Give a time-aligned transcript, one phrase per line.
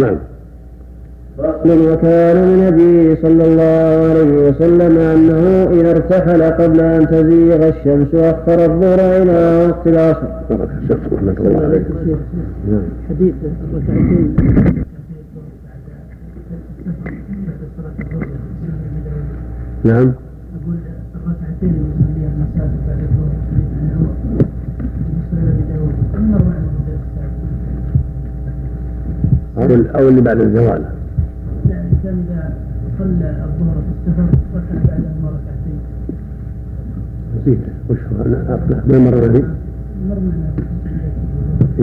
[0.00, 0.16] نعم
[1.64, 8.14] من وكان من النبي صلى الله عليه وسلم أنه إذا ارتحل قبل أن تزيغ الشمس
[8.14, 10.26] أخر الظهر إلى وقت العصر.
[10.50, 11.86] بارك الشمس رحمة الله عليك.
[12.68, 12.82] نعم.
[13.08, 13.34] حديث
[13.72, 14.34] الركعتين
[19.84, 20.12] نعم.
[20.62, 20.76] أقول
[21.14, 24.14] الركعتين اللي يصليها المسافر بعد الظهر عن عمر
[24.98, 26.68] بالنسبة لأبي داود كم مر معنا
[29.70, 30.82] أو أو اللي بعد الزوال.
[31.66, 32.52] الإنسان إذا
[32.98, 35.78] صلى الظهر في السفر ركع بعدهما ركعتين.
[37.40, 37.58] نسيت
[37.90, 39.42] وش هو أنا ما مر معي
[40.08, 40.50] مر معنا
[41.76, 41.82] في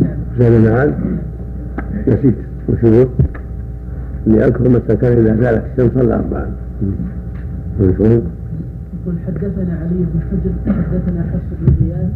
[0.00, 0.94] نعم زاد المعاد
[2.08, 2.34] نسيت
[2.68, 3.06] وش هو؟
[4.26, 6.46] اللي أذكر متى كان إذا زالت الشمس صلى أربعا.
[7.80, 12.10] يقول حدثنا علي بن حجر حدثنا حفص بن غياث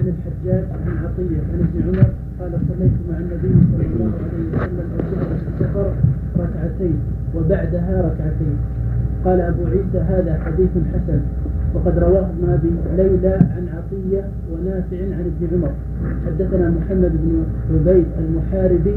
[0.00, 2.08] عن الحجاج عن عطية عن ابن عمر
[2.40, 5.92] قال صليت مع النبي صلى الله عليه وسلم الظهر في السفر
[6.38, 6.98] ركعتين
[7.36, 8.56] وبعدها ركعتين.
[9.24, 11.20] قال أبو عيسى هذا حديث حسن
[11.74, 15.72] وقد رواه ابن أبي ليلى عن عطية ونافع عن ابن عمر.
[16.26, 18.96] حدثنا محمد بن عبيد المحاربي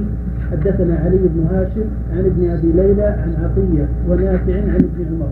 [0.52, 5.32] حدثنا علي بن هاشم عن ابن أبي ليلى عن عطية ونافع عن ابن عمر.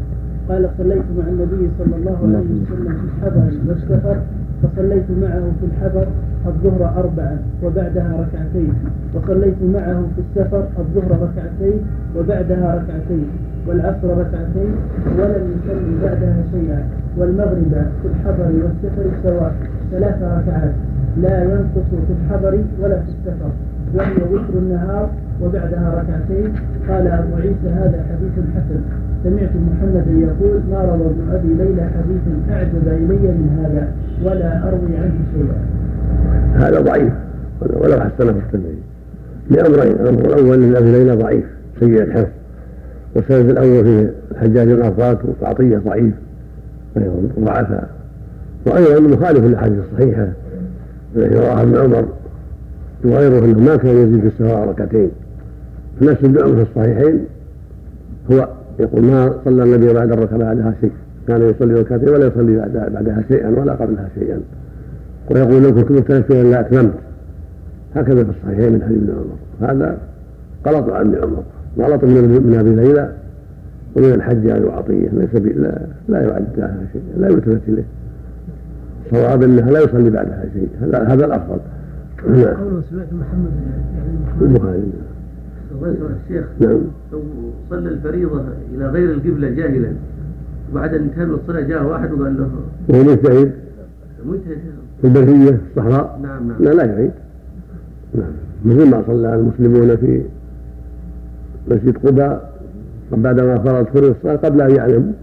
[0.49, 4.21] قال صليت مع النبي صلى الله عليه وسلم في الحضر والسفر
[4.63, 6.07] فصليت معه في الحضر
[6.45, 8.73] الظهر أربعا وبعدها ركعتين.
[9.13, 11.79] وصليت معه في السفر الظهر ركعتين
[12.17, 13.27] وبعدها ركعتين.
[13.67, 14.71] والعصر ركعتين
[15.17, 16.89] ولم يصلي بعدها شيئا.
[17.17, 19.55] والمغرب في الحضر والسفر سواء
[19.91, 20.73] ثلاث ركعات.
[21.17, 23.51] لا ينقص في الحضر ولا في السفر.
[23.95, 25.09] وهي وتر النهار
[25.41, 26.53] وبعدها ركعتين.
[26.89, 28.81] قال أبو عيسى هذا حديث حسن.
[29.23, 33.87] سمعت محمدا يقول ما روى ابن أبي ليلى حديثا أعجب إلي من هذا
[34.23, 35.57] ولا أروي عنه شيئا.
[36.67, 37.13] هذا ضعيف.
[37.61, 38.81] ولو حسنه الترمذي
[39.49, 41.45] لأمرين الأمر الأول أن أبي ليلى ضعيف
[41.79, 42.31] سيء الحفظ.
[43.15, 46.13] والسند الأول فيه الحجاج بن عفات وعطية ضعيف
[47.39, 47.89] ضعفاء
[48.65, 50.27] وأيضا مخالف للأحاديث الصحيحة.
[51.15, 52.05] التي رواها ابن عمر
[53.05, 55.09] وغيره أنه ما كان يزيد في السفر ركعتين.
[56.01, 57.25] نفس عمر في الصحيحين
[58.31, 58.47] هو
[58.79, 60.91] يقول ما صلى النبي بعد الركعة بعدها شيء.
[61.27, 62.57] كان يصلي ركعتين ولا يصلي
[62.93, 64.39] بعدها, شيئا ولا قبلها شيئا.
[65.31, 66.93] ويقول لو كنت مختلفا لا أتممت.
[67.95, 69.71] هكذا في الصحيحين من حديث ابن عمر.
[69.71, 69.97] هذا
[70.67, 71.43] غلط عن ابن عمر.
[71.79, 73.11] غلط من أبي ليلى
[73.95, 76.45] ومن الحجاج وعطيه ليس لا لا يعد
[76.93, 77.01] شيء.
[77.17, 77.83] لا يلتفت إليه.
[79.11, 80.69] صواب انها لا يصلي بعدها شيء.
[80.91, 81.59] هذا الأفضل.
[82.23, 83.51] قوله سمعت محمد
[83.95, 84.83] يعني البخاري
[86.23, 86.81] الشيخ نعم.
[87.11, 87.21] لو
[87.69, 88.43] صلى الفريضة
[88.75, 89.93] إلى غير القبلة جاهلا
[90.71, 92.49] وبعد انتهى من الصلاة جاء واحد وقال له
[92.89, 93.51] وهو مجتهد
[94.25, 94.57] مجتهد
[95.01, 96.63] في البرية الصحراء؟ نعم نعم.
[96.63, 97.11] لا لا يعيد.
[98.15, 98.31] نعم.
[98.65, 100.21] مثل ما صلى المسلمون في
[101.67, 102.51] مسجد قباء
[103.11, 105.13] بعدما فرض فرض الصلاة قبل أن يعلم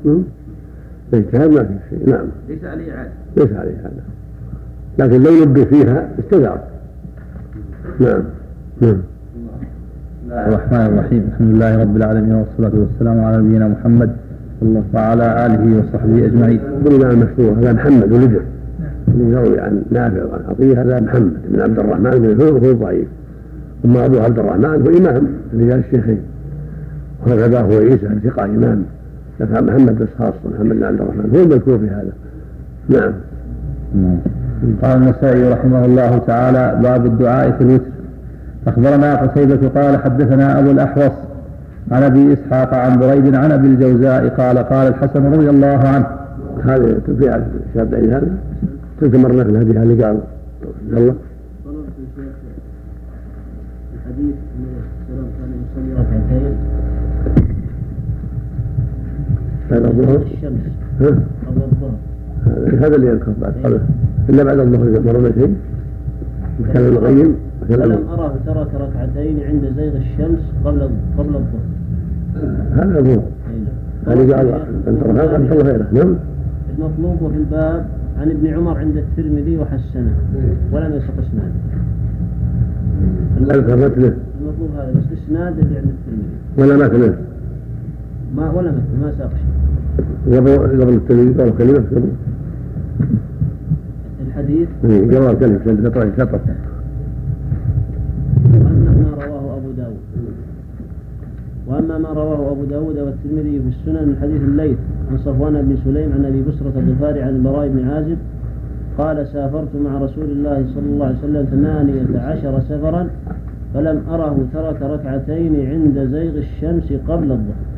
[1.15, 2.11] اجتهاد ما في شيء.
[2.11, 2.27] نعم.
[2.49, 3.13] ليس عليه إعادة.
[3.37, 4.03] ليس عليه هذا
[4.99, 6.78] لكن لو نبه فيها استدار
[8.01, 8.23] نعم.
[8.81, 8.97] نعم.
[10.25, 11.29] الله الرحمن الرحيم.
[11.33, 14.11] الحمد لله رب العالمين والصلاة والسلام على نبينا محمد
[14.95, 16.61] وعلى آله وصحبه أجمعين.
[16.85, 18.41] ضمن المشهور هذا محمد ولده.
[19.09, 23.09] اللي يروي عن نافع وعن عطية هذا محمد بن عبد الرحمن بن هو هو ضعيف.
[23.85, 26.21] أما أبو عبد الرحمن هو إمام رجال الشيخين.
[27.27, 28.83] وهذا هو عيسى ثقة إمام.
[29.41, 32.13] لكن محمد بس خاصة محمد بن عبد الرحمن هو المذكور في هذا.
[32.89, 33.13] نعم.
[33.95, 34.19] نعم.
[34.83, 37.85] قال النسائي رحمه الله تعالى باب الدعاء في الوتر.
[38.67, 41.13] أخبرنا قتيبة قال حدثنا أبو الأحوص
[41.93, 46.07] عن أبي إسحاق عن بريد عن أبي الجوزاء قال قال الحسن رضي الله عنه.
[46.65, 47.43] هذا في
[47.75, 48.29] شاب هذا
[49.01, 50.19] تلك مرة في الهدي هذه قال.
[50.93, 51.15] الله
[51.65, 51.87] طلبت
[52.17, 52.35] شيخ
[53.95, 54.35] الحديث
[55.09, 56.57] كان يصلي ركعتين
[59.71, 60.61] هذا الظهر الشمس.
[61.01, 61.95] ها؟ قبل الظهر.
[62.47, 63.81] هذا هذا اللي يذكر بعد قبل.
[64.29, 65.57] إلا بعد الظهر مرتين.
[66.73, 67.35] كان ابن القيم
[67.71, 71.67] ولم اراه ترك ركعتين عند زيغ الشمس قبل قبل الظهر.
[72.73, 73.23] هذا الظهر
[74.09, 74.33] أي نعم.
[74.33, 74.49] قال
[74.89, 76.15] ان تركها قد صلى غيره نعم.
[76.79, 77.87] المطلوب وفي الباب
[78.21, 80.15] عن ابن عمر عند الترمذي وحسنه.
[80.73, 81.53] ولم يسق إسناده.
[83.39, 86.37] المطلوب هذا بس اسناد اللي عند الترمذي.
[86.59, 87.15] ولا متنه
[88.37, 90.37] ما ولا مثل ما ساق شيء.
[90.37, 91.85] قبل قبل التلميذ قال كلمة
[94.39, 96.41] الحديث قبل كلمة شطر شطر.
[98.55, 100.03] وأما ما رواه أبو داود.
[101.67, 104.79] وأما ما رواه أبو داود والترمذي في السنن من حديث الليث
[105.11, 108.17] عن صفوان بن سليم عن أبي بسرة الغفاري عن البراء بن عازب
[108.99, 113.09] قال سافرت مع رسول الله صلى الله عليه وسلم ثمانية عشر سفرا
[113.75, 117.69] فلم أره ترك ركعتين عند زيغ الشمس قبل الظهر.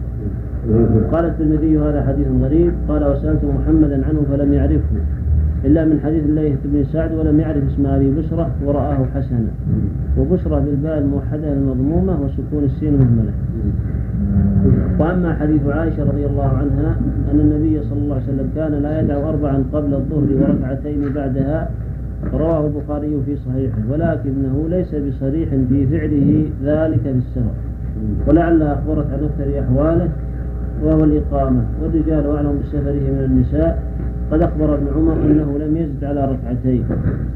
[1.12, 2.72] قال الترمذي هذا حديث غريب.
[2.88, 4.96] قال وسألت محمدا عنه فلم يعرفه.
[5.64, 9.50] إلا من حديث الليث بن سعد ولم يعرف اسم أبي بشرة ورآه حسنا.
[10.18, 13.32] وبشرة بالباء الموحدة المضمومة وسكون السين المهملة
[14.98, 16.96] وأما حديث عائشة رضي الله عنها
[17.32, 21.70] أن النبي صلى الله عليه وسلم كان لا يدع أربعا قبل الظهر وركعتين بعدها
[22.34, 27.54] رواه البخاري في صحيحه ولكنه ليس بصريح في فعله ذلك في السفر
[28.28, 30.08] ولعلها أخبرت عن أكثر أحواله
[30.84, 31.62] وهو الإقامة.
[31.82, 33.89] والرجال أعلم بسفره من النساء.
[34.30, 36.84] قد أخبر ابن عمر أنه لم يزد على ركعتين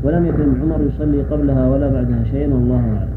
[0.03, 3.09] ولم يكن ابن عمر يصلي قبلها ولا بعدها شيئا والله أعلم.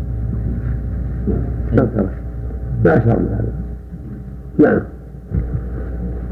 [2.86, 3.54] ما أشار من هذا.
[4.60, 4.82] نعم.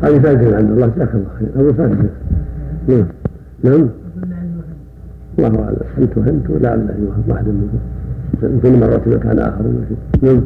[0.01, 1.49] هذه فائدة عند الله جزاك الله خير.
[1.55, 2.09] أبو فائدة
[2.87, 3.05] نعم.
[3.63, 3.89] نعم.
[5.39, 5.77] الله أعلم.
[5.97, 7.79] أن فهمت لعله يوهم واحد منكم.
[8.43, 9.63] يمكن مرات مكان آخر.
[10.21, 10.41] نعم.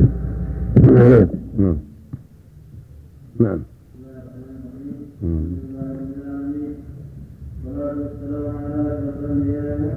[0.88, 1.28] نعم.
[1.60, 1.76] نعم.
[3.40, 3.60] نعم.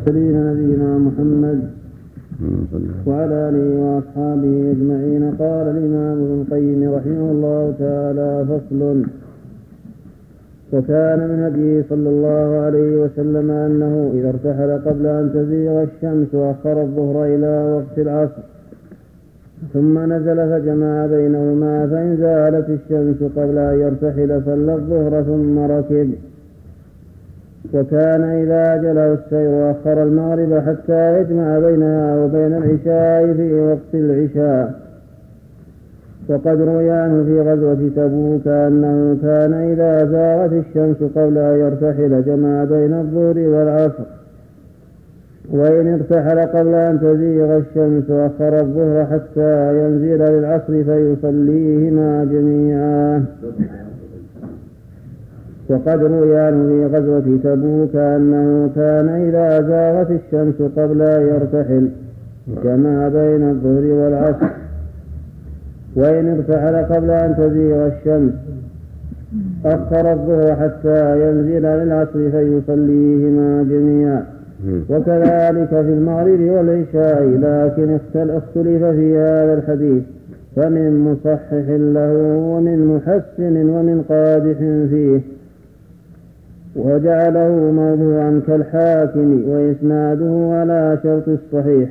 [0.02, 1.58] المرسلين نبينا محمد
[3.06, 5.24] وعلى آله وأصحابه أجمعين.
[5.42, 8.80] قال الإمام ابن القيم رحمه الله تعالى فصل
[10.72, 16.82] وكان من هديه صلى الله عليه وسلم أنه إذا ارتحل قبل أن تزيغ الشمس أخر
[16.82, 18.42] الظهر إلى وقت العصر
[19.72, 26.10] ثم نزل فجمع بينهما فإن زالت الشمس قبل أن يرتحل صلى الظهر ثم ركب.
[27.74, 34.74] وكان إذا أجله السير أخر المغرب حتى يجمع بينها وبين العشاء في وقت العشاء.
[36.28, 42.64] وقد روي عنه في غزوة تبوك أنه كان إذا زاغت الشمس قبل أن يرتحل جمع
[42.64, 44.04] بين الظهر والعصر.
[45.50, 53.24] وإن ارتحل قبل أن تزيغ الشمس أخر الظهر حتى ينزل للعصر فيصليهما جميعا.
[55.72, 61.88] وقد روي عنه في غزوة تبوك أنه كان إذا زاغت الشمس قبل أن يرتحل
[62.64, 64.46] جمع بين الظهر والعصر.
[65.96, 68.32] وإن ارتحل قبل أن تزيغ الشمس
[69.64, 74.24] أخر الظهر حتى ينزل للعصر فيصليهما جميعا.
[74.90, 80.02] وكذلك في المغرب والعشاء لكن اختلف في هذا الحديث.
[80.56, 84.58] فمن مصحح له ومن محسن ومن قادح
[84.90, 85.20] فيه.
[86.76, 91.88] وجعله موضوعا كالحاكم وإسناده على شرط الصحيح.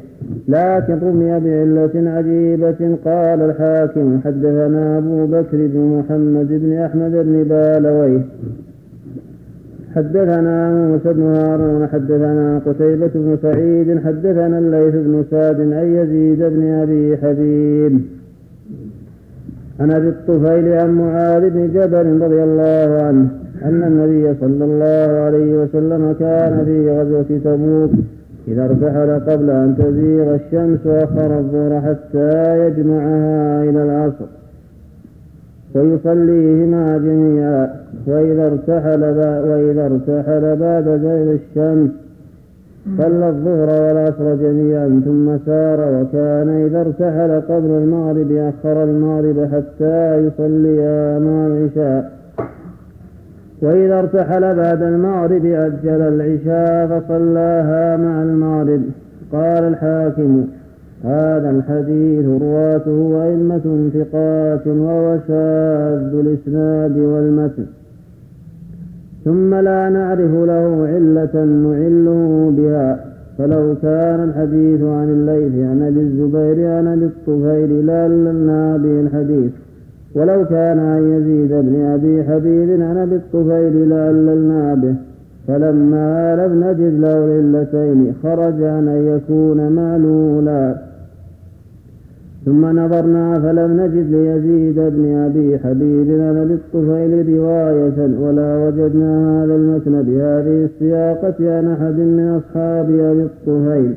[0.48, 8.22] لكن رمي بعلة عجيبة قال الحاكم حدثنا أبو بكر بن محمد بن أحمد بن بالويه.
[9.96, 16.64] حدثنا موسى بن هارون حدثنا قتيبة بن سعيد حدثنا الليث بن سعد عن يزيد بن
[16.64, 18.02] أبي حبيب.
[19.80, 23.28] عن أبي الطفيل عن معاذ بن جبل رضي الله عنه
[23.64, 27.92] أن النبي صلى الله عليه وسلم كان في غزوة تبوك
[28.48, 34.26] إذا ارتحل قبل أن تزيغ الشمس أخر الظهر حتى يجمعها إلى العصر.
[35.76, 37.70] ويصليهما جميعا
[38.08, 39.04] وإذا ارتحل
[39.50, 41.90] وإذا ارتحل بعد زيغ الشمس
[42.98, 51.20] صلى الظهر والعصر جميعا ثم سار وكان إذا ارتحل قبل المغرب أخر المغرب حتى يصليا
[51.20, 52.21] مع العشاء.
[53.62, 58.82] وإذا ارتحل بعد المغرب أجل العشاء فصلاها مع المغرب.
[59.32, 60.46] قال الحاكم
[61.04, 67.66] هذا الحديث رواته أئمة ثقات وهو شاذ الإسناد والمتن.
[69.26, 73.06] ثم لا نعرف له علة نعله بها
[73.38, 79.52] فلو كان الحديث عن الليث عن أبي الزبير عن أبي الطفيل لعلنا به الحديث.
[80.16, 84.96] ولو كان عن يزيد بن أبي حبيب عن أبي الطفيل لعللنا به.
[85.48, 90.76] فلما لم نجد له العلتين خرج أن يكون معلولا
[92.46, 99.56] ثم نظرنا فلم نجد ليزيد بن أبي حبيب عن أبي الطفيل رواية ولا وجدنا هذا
[99.56, 103.94] المتن بهذه السياقة عن أحد من أصحاب أبي الطفيل.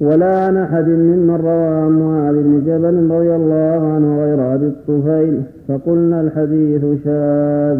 [0.00, 5.42] ولا عن أحد ممن روى عن معاذ بن جبل رضي الله عنه غير أبي الطفيل
[5.68, 7.78] فقلنا الحديث شاذ.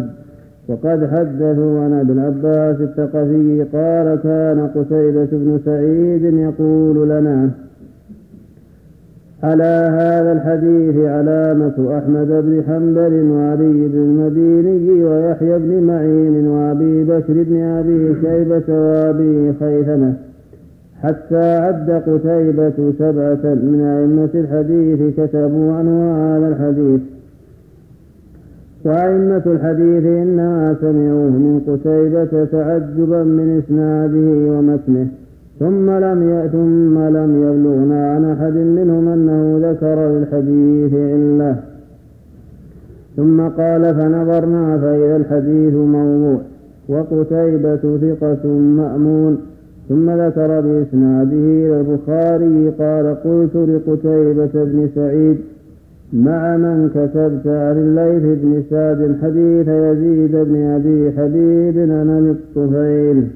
[0.67, 7.49] وقد حدثوا عن ابن عباس الثقفي قال كان قتيبة بن سعيد يقول لنا
[9.43, 17.33] على هذا الحديث علامة أحمد بن حنبل وعلي بن المديني ويحيى بن معين وأبي بكر
[17.33, 20.13] بن أبي شيبة وأبي خيثمة.
[21.03, 27.01] حتى عد قتيبة سبعة من أئمة الحديث كتبوا عنه هذا الحديث.
[28.85, 35.07] وأئمة الحديث إنما سمعوه من قتيبة تعجبا من إسناده ومتنه
[35.59, 41.55] ثم لم ثم لم يبلغنا عن أحد منهم أنه ذكر للحديث علة
[43.17, 46.41] ثم قال فنظرنا فإذا الحديث موضوع
[46.89, 49.37] وقتيبة ثقة مأمون
[49.91, 55.37] ثم ذكر بإسناده إلى البخاري قال قلت لقتيبة بن سعيد
[56.13, 63.27] مع من كتبت عن الليث بن سعد حديث يزيد بن أبي حبيب عن الطفيل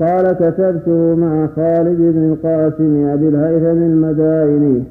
[0.00, 4.82] قال كتبته مع خالد بن القاسم أبي الهيثم المدائني.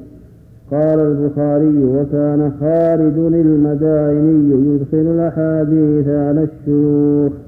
[0.70, 7.45] قال البخاري وكان خالد المدائني يدخل الأحاديث على الشيوخ.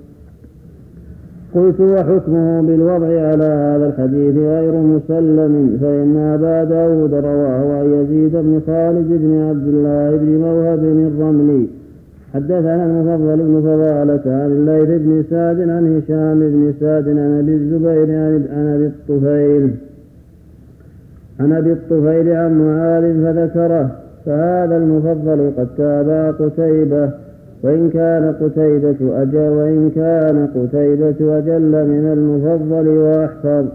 [1.58, 8.60] قلت وحكمه بالوضع على هذا الحديث غير مسلم فإن أبا داود رواه عن يزيد بن
[8.66, 11.66] خالد بن عبد الله بن موهب الرملي
[12.34, 18.08] حدثنا المفضل بن فضالة عن الليث بن سعد عن هشام بن سعد عن أبي الزبير
[18.52, 19.70] عن أبي الطفيل.
[21.40, 23.90] عن أبي الطفيل عن معاذ فذكره
[24.26, 27.10] فهذا المفضل قد تابع قتيبة.
[27.62, 33.66] وإن كان قتيبة أجل وإن كان قتيبة أجل من المفضل وأحفظ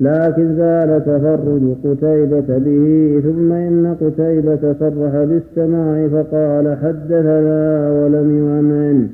[0.00, 9.08] لكن زال تفرد قتيبة به ثم إن قتيبة صرح بالسماع فقال حدثنا ولم يعنعن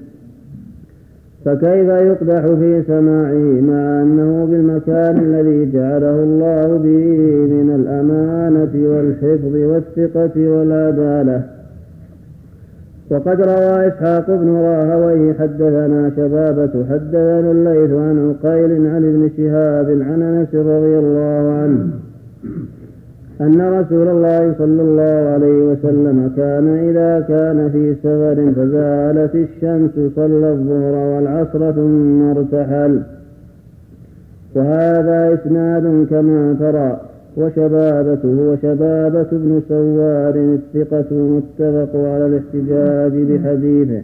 [1.45, 7.17] فكيف يقدح في سماعه؟ مع أنه بالمكان الذي جعله الله به
[7.55, 11.58] من الأمانة والحفظ والثقة والعدالة.
[13.11, 20.23] وقد روى إسحاق بن راهويه حدثنا شبابة حدثنا الليث عن عقيل عن ابن شهاب عن
[20.23, 21.91] أنس رضي الله عنه
[23.41, 30.51] أن رسول الله صلى الله عليه وسلم كان إذا كان في سفر فزالت الشمس صلى
[30.51, 33.03] الظهر والعصر ثم ارتحل.
[34.55, 37.01] وهذا إسناد كما ترى.
[37.37, 44.03] وشبابته وشبابة بن سوار الثقة متفق على الاحتجاج بحديثه.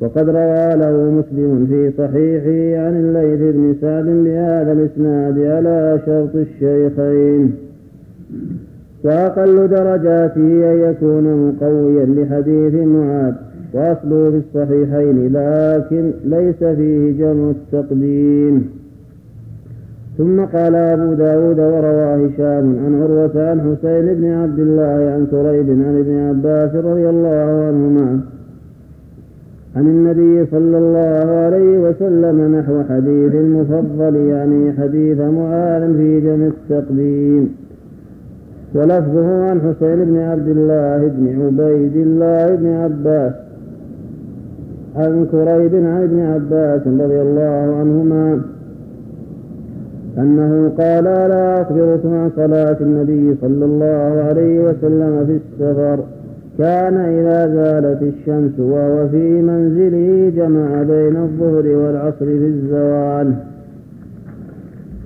[0.00, 7.54] وقد روى له مسلم في صحيحه عن الليث بن سعد بهذا الإسناد على شرط الشيخين.
[9.04, 13.34] وأقل درجاته أن يكون مقويا لحديث معاذ
[13.74, 18.75] وأصله في الصحيحين لكن ليس فيه جمع التقديم.
[20.18, 25.68] ثم قال أبو داود وروى هشام عن عروة عن حسين بن عبد الله عن كريب
[25.70, 28.20] عن ابن عباس رضي الله عنهما
[29.76, 37.54] عن النبي صلى الله عليه وسلم نحو حديث المفضل يعني حديث معاذ في جمع التقديم.
[38.74, 43.32] ولفظه عن حسين بن عبد الله بن عبيد الله بن عباس
[44.96, 48.40] عن كريب عن ابن عباس رضي الله عنهما
[50.18, 55.98] أنه قال لا أخبركم عن صلاة النبي صلى الله عليه وسلم في السفر.
[56.58, 63.34] كان إذا زالت الشمس وهو في منزله جمع بين الظهر والعصر في الزوال.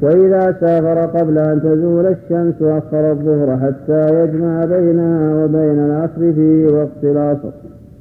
[0.02, 7.04] وإذا سافر قبل أن تزول الشمس أخر الظهر حتى يجمع بينها وبين العصر في وقت
[7.04, 7.50] العصر.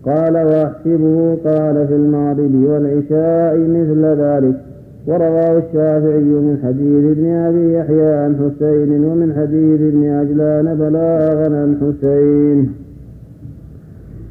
[0.06, 4.69] قال وأحسبه قال في المغرب والعشاء مثل ذلك.
[5.10, 11.72] ورواه الشافعي من حديث ابن أبي يحيى عن حسين ومن حديث ابن عجلان بلاغا عن
[11.82, 12.58] حسين.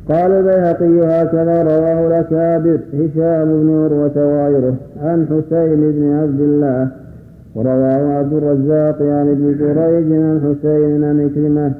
[0.09, 6.89] قال البيهقي هكذا رواه الأكابر هشام بن عروة وغيره عن حسين بن عبد الله.
[7.55, 11.73] ورواه عبد الرزاق عن ابن جريج عن حسين عن إكرمة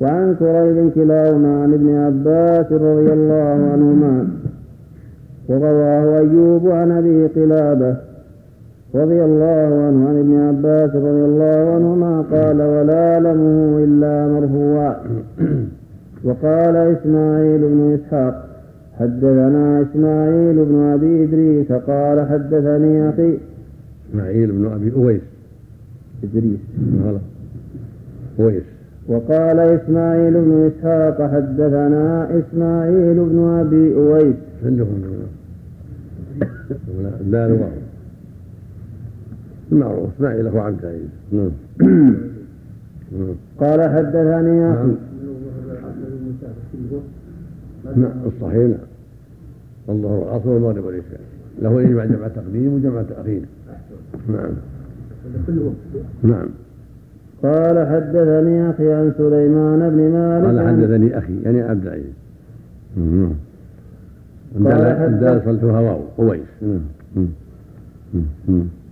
[0.00, 4.26] وعن كريب كلاهما عن ابن عباس رضي الله عنهما.
[5.48, 8.13] ورواه أيوب عن أبي قلابة
[8.94, 14.96] رضي الله عنه عن ابن عباس رضي الله عنهما قال ولا لمه إلا مرفوعا
[16.24, 18.48] وقال إسماعيل بن إسحاق
[18.98, 23.38] حدثنا إسماعيل بن أبي إدريس قال حدثني أخي
[24.10, 25.20] إسماعيل بن أبي أويس.
[26.24, 26.58] إدريس.
[27.04, 27.20] غلط.
[28.40, 28.62] أويس.
[29.08, 34.36] وقال إسماعيل بن إسحاق حدثنا إسماعيل بن أبي أويس.
[34.64, 35.02] عندهم.
[37.30, 37.68] لا لا
[39.72, 41.08] معروف اسماعيل له عبد العزيز.
[41.32, 41.50] نعم.
[43.60, 44.92] قال حدثني أخي.
[47.96, 48.10] نعم.
[48.26, 48.78] الصحيح نعم.
[49.88, 51.20] الظهر والعصر والمغرب والعشاء
[51.62, 53.42] له يجمع جمع تقديم وجمع تأخير.
[54.28, 54.50] نعم.
[56.22, 56.48] نعم.
[57.42, 62.12] قال حدثني أخي عن سليمان بن مالك قال عن- حدثني أخي يعني عبد العزيز.
[62.96, 63.30] مم.
[64.54, 66.40] قال الدال حدث- صلتها واو قويس.
[66.62, 66.80] مم.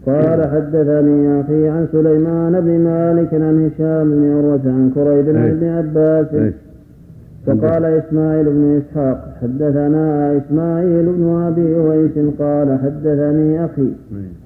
[0.07, 5.53] قال حدثني أخي عن سليمان بن مالك عن هشام بن عروة عن كريب عن إيه.
[5.53, 6.35] ابن عباس.
[6.35, 6.55] إيش؟
[7.47, 13.89] وقال إسماعيل بن إسحاق حدثنا إسماعيل بن أبي أويس قال حدثني أخي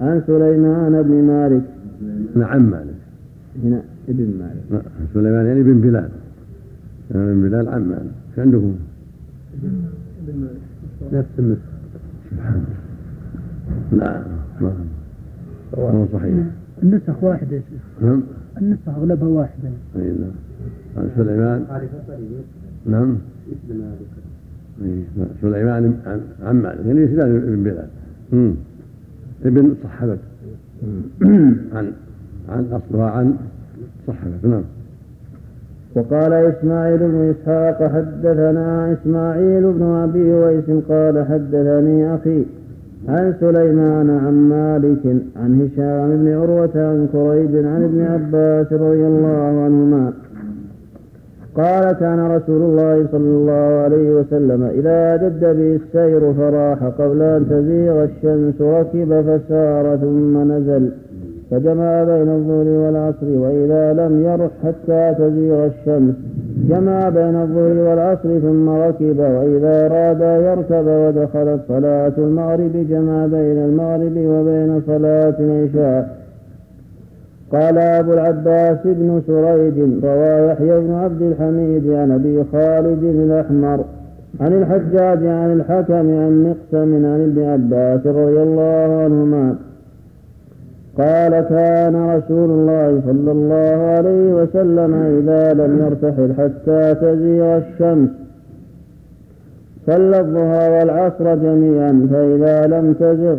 [0.01, 1.61] عن سليمان بن مالك.
[2.35, 2.97] نعم مالك.
[3.63, 4.63] هنا ابن مالك.
[4.71, 4.81] نعم.
[5.13, 6.09] سليمان يعني بن بلال.
[7.11, 8.11] يعني بن بلال عم مالك.
[8.29, 8.75] إيش عندكم؟
[11.13, 11.61] نفس النسخ
[12.31, 12.63] سبحان
[13.91, 14.05] الله.
[14.05, 14.21] لا
[14.61, 14.71] ما
[15.75, 16.35] هو صحيح.
[16.83, 18.03] النسخ واحدة يا شيخ.
[18.07, 18.21] نعم.
[18.61, 20.31] النسخ أغلبها واحدة اي نعم.
[20.97, 21.65] عن سليمان.
[22.85, 23.17] نعم.
[24.81, 25.27] إيه، نعم.
[25.41, 25.93] سليمان
[26.43, 26.85] عن مالك.
[26.85, 27.87] يعني سليمان بن بلال.
[29.45, 30.17] ابن صحبة
[31.75, 31.91] عن
[32.49, 33.35] عن اصلها عن
[34.07, 34.63] صحبة نعم.
[35.95, 42.45] وقال إسماعيل بن إسحاق حدثنا إسماعيل بن أبي ويس قال حدثني أخي
[43.07, 49.63] عن سليمان عن مالك عن هشام بن عروة عن كريب عن ابن عباس رضي الله
[49.65, 50.13] عنهما
[51.55, 57.45] قال كان رسول الله صلى الله عليه وسلم إذا جد به السير فراح قبل أن
[57.49, 60.91] تزيغ الشمس ركب فسار ثم نزل
[61.51, 66.15] فجمع بين الظهر والعصر وإذا لم يرح حتى تزيغ الشمس
[66.69, 74.17] جمع بين الظهر والعصر ثم ركب وإذا أراد يركب ودخلت صلاة المغرب جمع بين المغرب
[74.17, 76.17] وبين صلاة العشاء.
[77.51, 83.79] قال أبو العباس بن سريج روى يحيى بن عبد الحميد عن أبي خالد الأحمر
[84.41, 89.55] عن الحجاج عن الحكم عن مقسم عن ابن عباس رضي الله عنهما.
[90.97, 98.09] قال كان رسول الله صلى الله عليه وسلم إذا لم يرتحل حتى تزيغ الشمس
[99.87, 103.37] صلى الظهر والعصر جميعا فإذا لم تزغ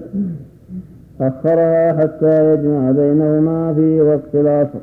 [1.20, 4.78] أخرها حتى يجمع بينهما في وقت العصر.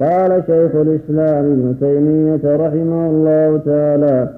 [0.00, 4.28] قال شيخ الإسلام ابن تيمية رحمه الله تعالى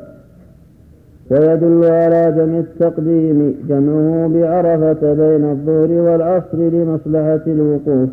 [1.31, 8.09] ويدل على جمع التقديم جمعه بعرفة بين الظهر والعصر لمصلحة الوقوف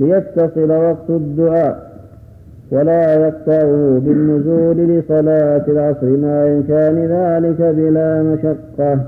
[0.00, 1.86] ليتصل وقت الدعاء
[2.70, 9.00] ولا يقطعه بالنزول لصلاة العصر مع إمكان ذلك بلا مشقة.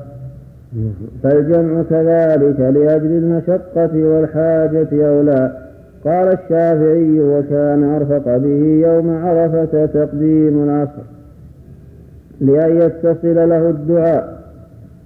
[1.23, 5.53] فالجمع كذلك لأجل المشقة والحاجة أولى
[6.05, 11.17] قال الشافعي وكان أرفق به يوم عرفة تقديم العصر.
[12.40, 14.38] لأن يتصل له الدعاء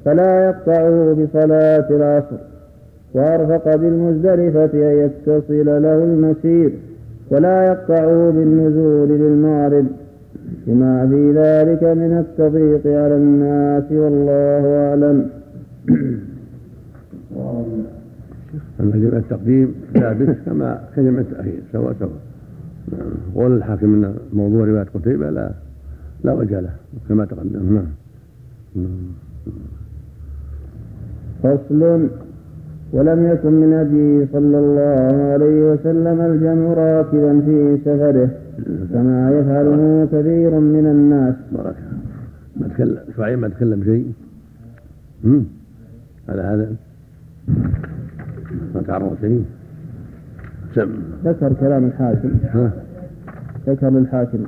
[0.05, 2.37] فلا يقطعه بصلاة العصر.
[3.14, 6.73] وأرفق بالمزدلفة أن يتصل له المسير
[7.31, 9.87] ولا يقطعه بالنزول للمغرب
[10.66, 15.29] لما في ذلك من التضييق على الناس والله أعلم.
[18.81, 22.11] أما جمع التقديم ثابت كما كجمع التأخير سواء سواء.
[22.92, 23.11] نعم.
[23.35, 25.51] قول الحاكم من موضوع رواية قتيبة لا.
[26.24, 26.74] لا وجه له.
[27.08, 27.87] كما تقدم نعم.
[28.76, 29.12] نعم.
[31.42, 32.08] فصل.
[32.92, 38.30] ولم يكن من هديه صلى الله عليه وسلم الجمع راكبا في سفره
[38.92, 41.35] كما يفعله كثير من الناس.
[41.52, 41.76] بارك
[42.56, 44.12] ما تكلم شعيب ما تكلم شيء؟
[46.28, 46.68] على هذا؟
[48.74, 49.44] ما تعرض شيء؟
[50.74, 50.92] سم.
[51.24, 52.30] ذكر كلام الحاكم.
[53.66, 54.38] ذكر للحاكم.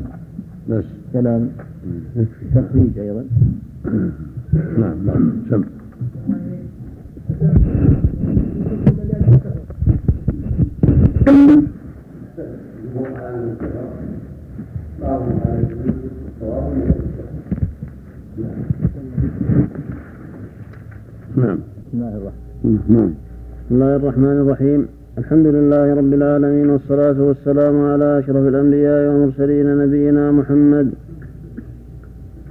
[0.68, 0.84] بس.
[1.12, 1.48] كلام.
[2.54, 3.24] تخريج أيضا.
[4.78, 5.32] نعم نعم.
[5.50, 5.64] سم.
[21.36, 21.58] نعم.
[21.86, 22.78] بسم الله الرحمن.
[22.88, 23.14] نعم.
[23.66, 25.03] بسم الله الرحمن الرحيم.
[25.22, 30.86] الحمد لله رب العالمين والصلاة والسلام على أشرف الأنبياء والمرسلين نبينا محمد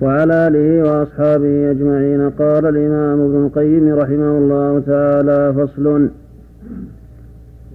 [0.02, 2.30] وعلى آله وأصحابه أجمعين.
[2.30, 6.10] قال الإمام ابن القيم رحمه الله تعالى فصل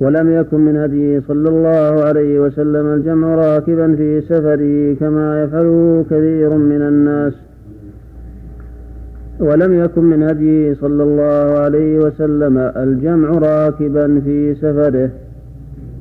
[0.00, 6.50] ولم يكن من هديه صلى الله عليه وسلم الجمع راكبا في سفره كما يفعله كثير
[6.72, 7.34] من الناس.
[9.40, 15.10] ولم يكن من هديه صلى الله عليه وسلم الجمع راكبا في سفره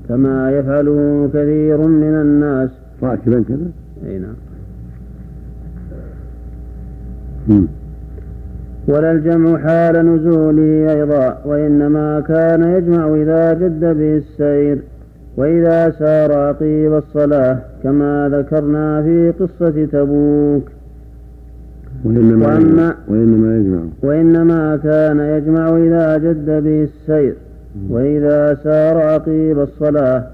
[0.10, 2.69] كما يفعله كثير من الناس.
[3.04, 3.71] راكبا كذا؟
[4.06, 4.36] أي نعم.
[8.88, 14.78] ولا الجمع حال نزوله أيضا وإنما كان يجمع إذا جد به السير
[15.38, 20.77] وإذا سار عقيب الصلاة كما ذكرنا في قصة تبوك.
[22.03, 23.81] وإنما وأما وإنما يجمع.
[24.03, 27.36] وإنما كان يجمع إذا جد به السير
[27.89, 30.27] وإذا سار عقيب الصلاة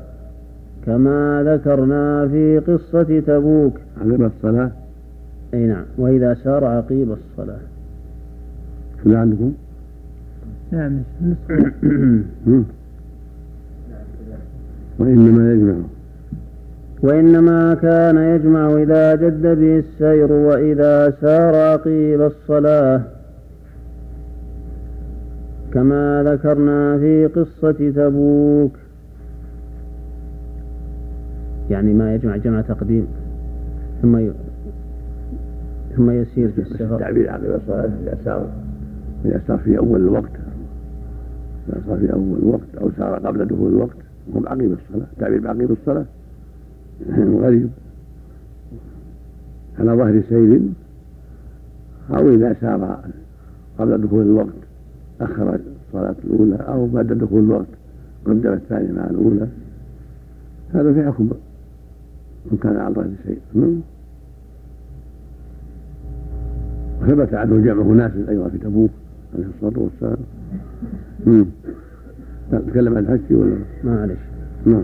[0.85, 3.79] كما ذكرنا في قصة تبوك.
[4.01, 4.71] عقب الصلاة؟
[5.53, 7.59] أي نعم وإذا سار عقيب الصلاة.
[9.03, 9.53] شو عندكم؟
[10.71, 10.91] نعم.
[14.99, 15.75] وإنما يجمع.
[17.03, 23.01] وإنما كان يجمع إذا جد به السير وإذا سار عقيب الصلاة.
[25.73, 28.71] كما ذكرنا في قصة تبوك.
[31.69, 33.07] يعني ما يجمع جمع تقديم
[34.01, 34.31] ثم ي...
[35.95, 38.47] ثم يسير في السفر التعبير عقب الصلاة إذا سار
[39.25, 40.31] إذا سار في أول الوقت.
[41.69, 43.97] إذا سار في أول الوقت أو سار قبل دخول الوقت
[44.35, 45.07] هو بعقيب الصلاة.
[45.13, 46.05] التعبير بعقيب الصلاة.
[47.09, 47.69] غريب.
[49.79, 50.61] على ظهر سير
[52.09, 52.99] أو إذا سار
[53.79, 54.53] قبل دخول الوقت
[55.21, 57.67] أخر الصلاة الأولى أو بعد دخول الوقت
[58.25, 59.47] قدم الثانية مع الأولى.
[60.73, 61.29] هذا في حكم
[62.51, 63.79] من كان على ظهر سير نعم.
[67.01, 68.91] وثبت عنه جمع ناس أيضا في تبوك
[69.35, 70.17] عليه الصلاة والسلام.
[72.51, 74.19] تتكلم عن الحج ولا؟ معلش.
[74.65, 74.83] نعم.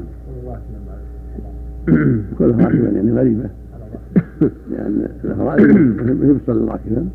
[2.40, 3.50] كلها راكبا يعني غريبة.
[4.42, 7.06] لأن الفرائض ما يصلي راكبا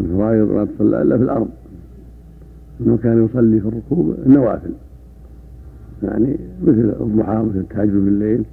[0.00, 1.48] الفرائض لا تصلى إلا في الأرض.
[2.80, 4.70] إنه كان يصلي في الركوب النوافل.
[6.02, 8.44] يعني مثل الضحى مثل التهجد بالليل.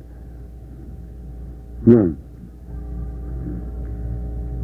[1.86, 2.14] نعم.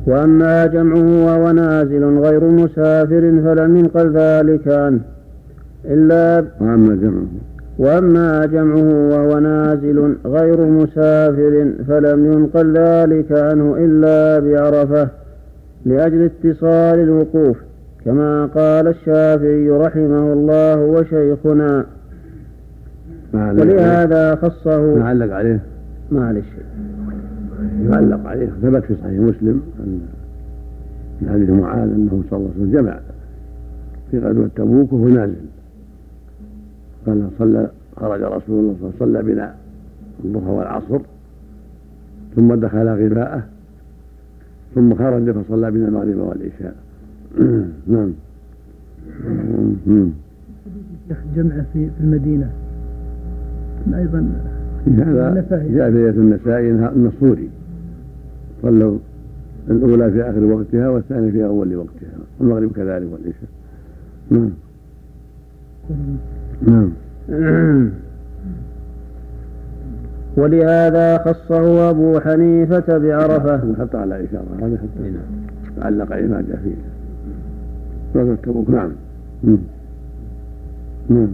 [0.08, 5.00] وأما جمعه وهو نازل غير مسافر فلم ينقل ذلك عنه
[5.86, 7.53] إلا وأما جمعه.
[7.78, 15.10] وأما جمعه وهو نازل غير مسافر فلم ينقل ذلك عنه إلا بعرفة
[15.86, 17.58] لأجل اتصال الوقوف
[18.06, 21.86] كما قال الشافعي رحمه الله وشيخنا.
[23.34, 25.60] علق ولهذا خصه ما علق عليه؟
[26.12, 26.46] معلش
[27.90, 28.50] يعلق عليه.
[28.62, 30.00] ثبت في صحيح مسلم أن
[31.22, 33.00] من حديث معاذ أنه صلى الله عليه وسلم جمع
[34.12, 35.36] في غزوة تبوك وهو نازل.
[37.06, 39.56] قال صلى خرج رسول الله صلى الله عليه وسلم صلى بنا
[40.26, 41.00] الظهر والعصر
[42.36, 43.44] ثم دخل غباءه
[44.76, 46.76] ثم خرج فصلى بنا المغرب والعشاء.
[47.88, 48.14] نعم.
[51.36, 52.50] جمعة في المدينة.
[53.94, 54.30] أيضا
[54.88, 55.46] هذا.
[55.52, 57.50] جاء في النسائي النصوري
[58.62, 58.98] صلوا
[59.70, 63.50] الأولى في آخر وقتها والثانية في أول وقتها والمغرب كذلك والعشاء.
[64.32, 64.50] نعم.
[66.62, 66.92] نعم.
[70.38, 73.76] ولهذا خصه أبو حنيفة بعرفة.
[73.80, 75.14] حتى على إشارة هذا حتى نعم.
[75.82, 76.76] تعلق عليه ما جاء فيه.
[78.16, 78.92] غزوة تبوك نعم.
[81.10, 81.28] نعم.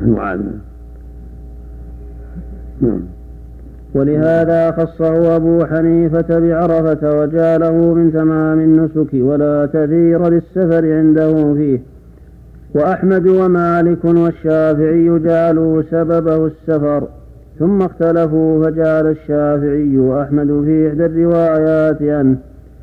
[0.00, 0.40] معاذ
[2.80, 3.00] نعم.
[3.94, 11.80] ولهذا خصه أبو حنيفة بعرفة وجعله من تمام النسك ولا تثير للسفر عنده فيه.
[12.74, 17.08] وأحمد ومالك والشافعي جعلوا سببه السفر
[17.58, 22.36] ثم اختلفوا فجعل الشافعي وأحمد في إحدى الروايات عنه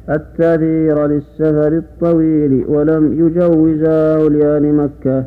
[0.10, 5.24] التأثير للسفر الطويل ولم يجوزاه لأهل مكة.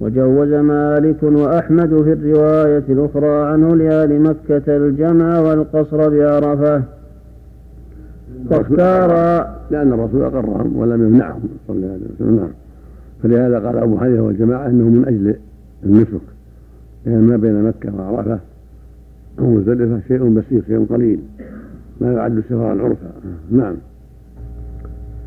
[0.00, 6.82] وجوز مالك وأحمد في الرواية الأخرى عنه لأهل مكة الجمع والقصر بعرفة.
[8.50, 9.10] واختار
[9.70, 12.36] لأن الرسول أقرهم ولم يمنعهم صلى الله عليه وسلم.
[12.36, 12.61] نعم.
[13.22, 15.34] فلهذا قال أبو حنيفة والجماعة أنه من أجل
[15.84, 16.20] النسك
[17.06, 18.38] لأن ما بين مكة وعرفة
[19.38, 21.20] ومزدلفة شيء بسيط شيء قليل
[22.00, 23.10] ما يعد سفرا عرفا
[23.50, 23.74] نعم.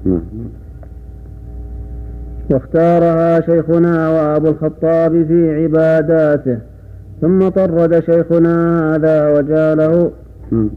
[0.05, 0.21] نعم.
[2.51, 6.57] واختارها شيخنا وأبو الخطاب في عباداته
[7.21, 10.11] ثم طرد شيخنا هذا وجعله
[10.51, 10.69] نعم.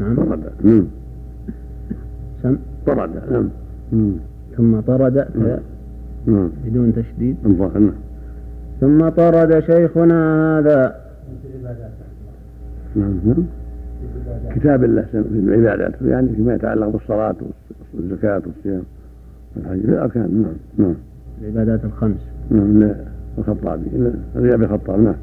[0.00, 0.16] نعم.
[0.16, 0.40] طرد.
[0.64, 2.56] نعم.
[2.86, 3.10] طرد.
[3.92, 4.12] نعم.
[4.56, 5.18] ثم طرد.
[5.18, 5.60] ك-
[6.26, 6.50] نعم.
[6.64, 7.36] بدون تشديد.
[7.46, 7.94] الظاهر نعم.
[8.80, 10.96] ثم طرد شيخنا هذا.
[12.96, 13.44] نعم نعم.
[14.54, 17.34] كتاب الله في العبادات يعني فيما يتعلق بالصلاة
[17.94, 18.82] والزكاة والصيام
[19.56, 20.42] والحج في الأركان.
[20.42, 20.94] نعم نعم.
[21.42, 22.20] العبادات الخمس.
[22.50, 22.94] نعم لا
[23.38, 23.88] الخطابي.
[23.96, 25.14] لا الرياض الخطاب نعم.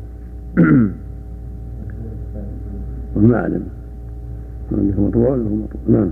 [3.16, 3.64] ما أعلم
[4.72, 6.00] عندكم مطبوع ولا هو مطبوع.
[6.00, 6.12] نعم.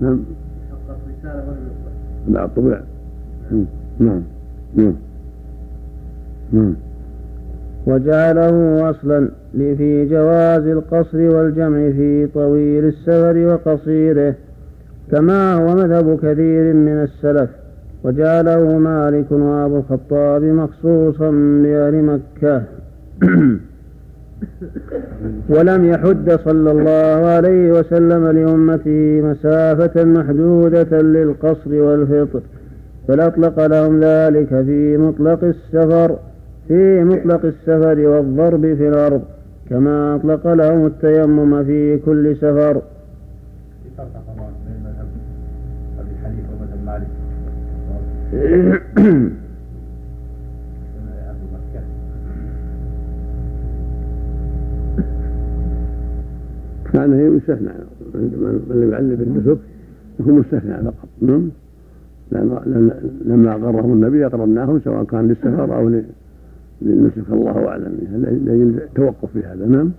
[0.00, 0.20] نعم.
[2.28, 2.80] بعد طبع.
[3.50, 4.22] نعم.
[4.74, 4.94] نعم.
[6.52, 6.74] نعم.
[7.86, 14.34] وجعله أصلا في جواز القصر والجمع في طويل السفر وقصيره
[15.10, 17.50] كما هو مذهب كثير من السلف.
[18.04, 21.30] وجعله مالك وأبو الخطاب مخصوصا
[21.62, 22.62] بأهل مكة.
[25.48, 32.40] ولم يحد صلى الله عليه وسلم لأمته مسافة محدودة للقصر والفطر.
[33.08, 36.18] بل أطلق لهم ذلك في مطلق السفر
[36.68, 39.22] في مطلق السفر والضرب في الأرض
[39.70, 42.82] كما أطلق لهم التيمم في كل سفر
[56.92, 57.70] كان يستثنى
[58.14, 59.58] من لم يعلم بالنسك
[60.20, 61.50] يكون مستثنى فقط نعم
[63.24, 66.00] لما أقرهم النبي أقرناهم سواء كان للسفر أو
[66.82, 67.98] للنسك الله أعلم
[68.84, 69.66] التوقف في هذا.
[69.66, 69.90] نعم.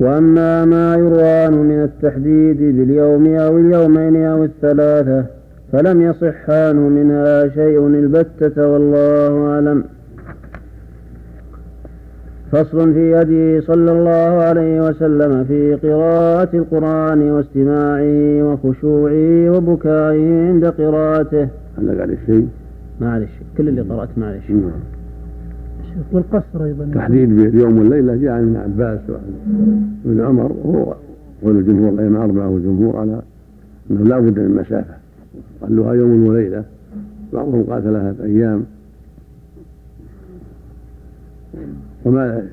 [0.00, 5.26] وأما ما يروان من التحديد باليوم أو اليومين أو الثلاثة
[5.72, 9.84] فلم يصح عنه منها شيء البتة والله أعلم.
[12.52, 21.48] فصل في هديه صلى الله عليه وسلم في قراءة القرآن واستماعه وخشوعه وبكائه عند قراءته.
[21.78, 22.48] هذا قال شيء.
[23.00, 24.70] معلش كل اللي قرأت معلش نعم.
[26.12, 26.90] والقصر أيضا.
[26.94, 29.00] تحديد باليوم والليلة جاء عن ابن عباس
[30.04, 30.94] وابن عمر وهو
[31.42, 33.22] قول الجمهور الأئمة أربعة والجمهور على
[33.90, 34.94] أنه لا بد من مسافة.
[35.62, 36.64] قالوها يوم وليلة.
[37.32, 38.64] بعضهم قال ثلاثة أيام
[42.04, 42.48] وما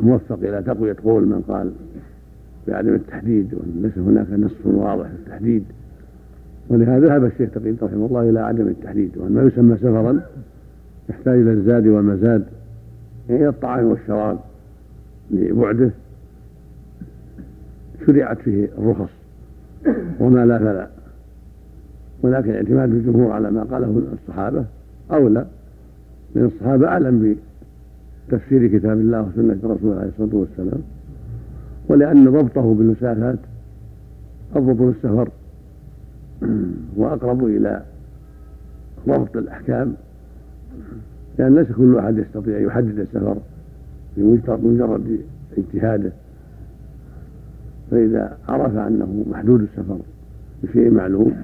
[0.00, 1.72] موفق إلى تقوية قول من قال
[2.68, 5.64] بعدم التحديد وليس هناك نص واضح في التحديد.
[6.68, 10.20] ولهذا ذهب الشيخ تقي رحمه الله إلى عدم التحديد وأن ما يسمى سفرا
[11.08, 12.44] يحتاج إلى الزاد والمزاد
[13.28, 14.38] يعني إلى الطعام والشراب
[15.30, 15.90] لبعده.
[18.06, 19.10] شرعت فيه الرخص
[20.20, 20.88] وما لا فلا.
[22.22, 24.64] ولكن اعتماد الجمهور على ما قاله الصحابة
[25.12, 25.46] أولى
[26.34, 27.36] من الصحابة أعلم
[28.30, 30.80] تفسير كتاب الله وسنة الرسول عليه الصلاة والسلام
[31.88, 33.38] ولأن ضبطه بالمسافات
[34.56, 35.28] أضبط للسفر
[36.96, 37.82] وأقرب إلى
[39.08, 39.94] ضبط الأحكام
[41.38, 43.36] لأن ليس كل أحد يستطيع أن يحدد السفر
[44.16, 45.20] بمجرد
[45.58, 46.12] اجتهاده.
[47.90, 49.98] فإذا عرف أنه محدود السفر
[50.62, 51.34] بشيء معلوم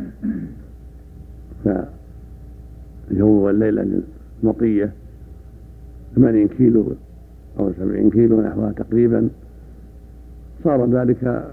[1.65, 4.03] فاليوم والليلة
[4.43, 4.93] للمطية
[6.17, 6.87] 80 كيلو
[7.59, 9.29] أو 70 كيلو نحوها تقريبا.
[10.65, 11.45] صار ذلك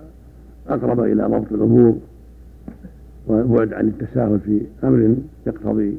[0.70, 1.98] أقرب إلى ضبط الأمور
[3.28, 5.16] والبعد عن التساهل في أمر
[5.48, 5.98] يقتضي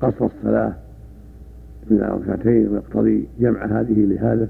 [0.00, 0.72] قصر الصلاة
[1.90, 4.48] من ركعتين ويقتضي جمع هذه لهذا.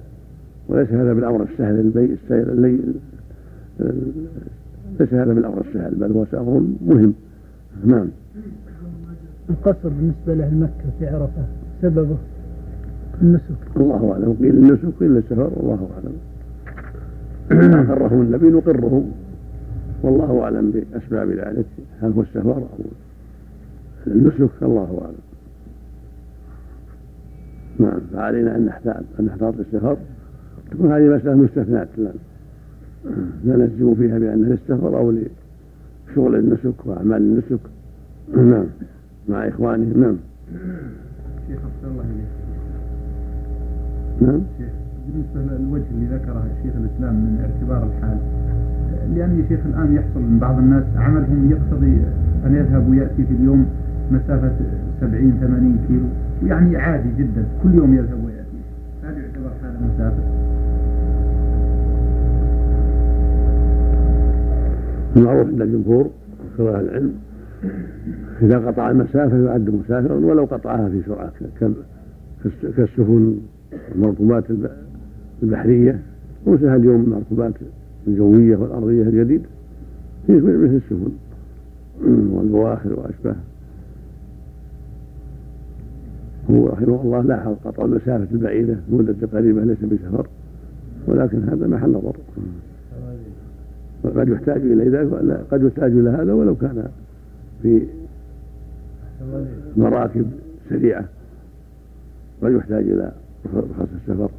[0.69, 2.61] وليس هذا بالأمر السهل البيء السهل
[5.01, 7.15] ليس هذا بالأمر السهل بل هو أمر مهم.
[7.85, 8.09] نعم.
[9.51, 11.47] القصر بالنسبة لأهل مكة في عرفة
[11.83, 12.17] سببه؟
[13.23, 13.77] النسك.
[13.77, 14.37] الله أعلم.
[14.41, 16.17] قيل النسك قيل السفر والله أعلم.
[17.91, 19.13] أقرهم النبي نقرهم.
[20.03, 21.67] والله أعلم بأسباب ذلك.
[22.03, 22.67] هل هو السفر أو
[24.07, 25.27] النسك؟ الله أعلم.
[27.79, 29.97] نعم فعلينا أن نحتاط أن نحتاط السفر
[30.71, 32.11] تكون هذه مسألة مستثناة لا
[33.45, 37.61] لا نلزم فيها بأنها للسفر أو لشغل النسك وأعمال النسك.
[38.37, 38.67] نعم
[39.29, 40.01] مع إخوانهم.
[40.01, 40.17] نعم.
[41.49, 42.46] شيخ الله إليك.
[44.21, 44.41] نعم.
[45.07, 48.19] بالنسبة للوجه اللي ذكره الشيخ الإسلام من اعتبار الحال
[49.15, 51.97] لأن يا شيخ الآن يحصل من بعض الناس عملهم يقتضي
[52.47, 53.67] أن يذهب ويأتي في اليوم
[54.11, 54.53] مسافة
[55.01, 56.07] 70 80 كيلو
[56.43, 58.61] ويعني عادي جدا كل يوم يذهب ويأتي.
[59.05, 60.23] هل يعتبر هذا مسافة؟
[65.17, 66.11] المعروف عند الجمهور
[66.55, 67.13] وكراء العلم؟
[68.43, 71.33] إذا قطع المسافة يعد مسافرا ولو قطعها في سرعة
[72.77, 73.37] كالسفن
[73.95, 74.45] المركوبات
[75.43, 76.01] البحرية.
[76.47, 77.55] ومثل اليوم المركوبات
[78.07, 79.45] الجوية والأرضية الجديدة
[80.29, 81.12] مثل السفن.
[82.37, 83.37] والبواخر وأشباه.
[86.51, 88.77] هو رحمه الله لاحظ قطع المسافة البعيدة.
[88.89, 90.27] مدة قريبة ليس بسفر.
[91.07, 92.17] ولكن هذا محل نظر
[94.05, 96.89] قد يحتاج إلى ذلك قد يحتاج إلى هذا ولو كان
[97.62, 97.83] في
[99.77, 100.27] مراكب
[100.71, 101.05] سريعة.
[102.43, 103.12] قد يحتاج إلى
[103.55, 104.31] رخص السفر.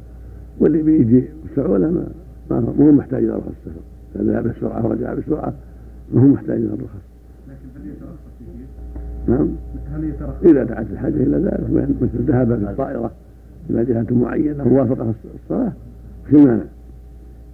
[0.60, 2.06] واللي بيجي بسهولة ما
[2.50, 3.80] ما هو محتاج إلى رخص السفر.
[4.24, 5.52] ذهب بسرعة ورجع بسرعة.
[6.12, 7.04] ما هو محتاج إلى الرخص.
[7.48, 8.28] لكن هل يترخص
[9.28, 9.48] نعم.
[9.94, 13.10] هل يترخص؟ إذا دعت الحاجة إلى ذلك مثل ذهب في الطائرة
[13.70, 15.72] إلى جهة معينة ووافقت الصلاة
[16.26, 16.64] في مانع.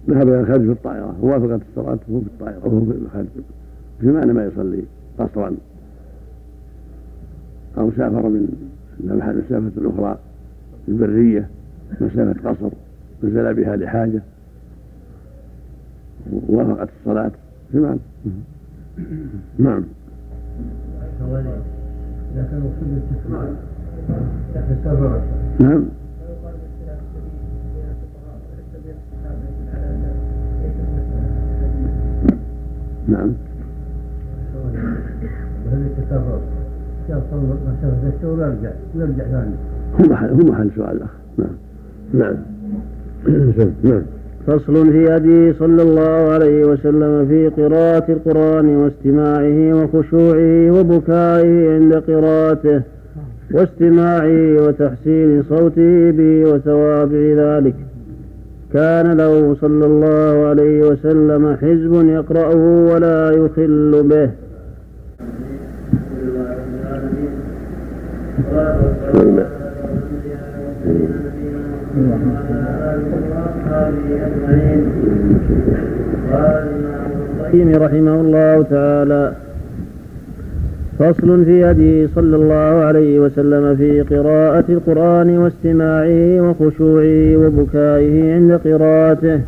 [0.09, 3.27] ذهب إلى الخارج في الطائرة ووافقت الصلاة وهو في الطائرة وهو في الخارج.
[3.99, 4.83] في معنى ما يصلي
[5.19, 5.55] قصرا.
[7.77, 8.47] أو سافر من
[8.99, 10.19] مسافة أخرى
[10.87, 11.49] البرية
[12.01, 12.69] مسافة قصر
[13.23, 14.21] نزل بها لحاجة.
[16.49, 17.31] ووافقت الصلاة.
[17.71, 17.97] في
[19.59, 19.83] نعم.
[22.33, 23.55] إذا كان وصول الاستثمار
[25.59, 25.85] نعم.
[33.07, 33.33] نعم.
[35.65, 36.41] وهذا التسرب
[37.09, 39.55] يصل مسافة ستة ويرجع ويرجع ثاني
[39.99, 41.55] هو محل هو محل سؤال الأخ نعم.
[42.13, 42.35] نعم.
[43.91, 44.01] نعم.
[44.47, 52.81] فصل في هدي صلى الله عليه وسلم في قراءة القرآن واستماعه وخشوعه وبكائه عند قراءته
[53.51, 57.75] واستماعه وتحسين صوته به وتوابع ذلك.
[58.73, 62.55] كان له صلى الله عليه وسلم حزب يقرأه
[62.93, 64.29] ولا يخل به.
[71.95, 72.03] قال
[77.81, 79.31] رحمه الله تعالى.
[80.99, 89.41] فصل في هديه صلى الله عليه وسلم في قراءة القرآن واستماعه وخشوعه وبكائه عند قراءته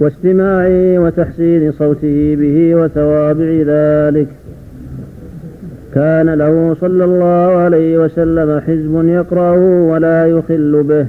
[0.00, 4.28] واستماعه وتحسين صوته به وتوابع ذلك.
[5.94, 11.06] كان له صلى الله عليه وسلم حزب يقرأه ولا يخل به.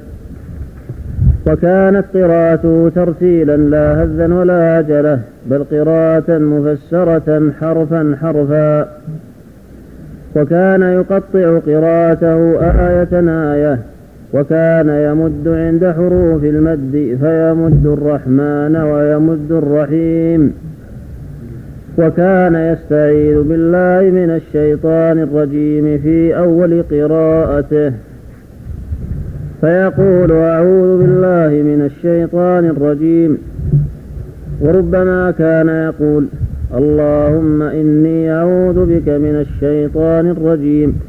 [1.48, 8.88] وكانت قراءته ترتيلا لا هزا ولا عجلة بل قراءة مفسرة حرفا حرفا.
[10.36, 13.80] وكان يقطع قراءته آية آية.
[14.34, 20.54] وكان يمد عند حروف المد فيمد الرحمن ويمد الرحيم.
[21.98, 27.94] وكان يستعيذ بالله من الشيطان الرجيم في أول قراءته.
[29.62, 33.38] فيقول أعوذ بالله من الشيطان الرجيم.
[34.62, 36.26] وربما كان يقول
[36.78, 41.00] اللهم إني أعوذ بك من الشيطان الرجيم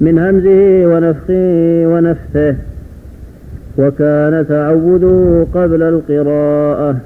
[0.00, 2.54] من همزه ونفخه ونفثه.
[3.78, 6.96] وكان تعوده قبل القراءة.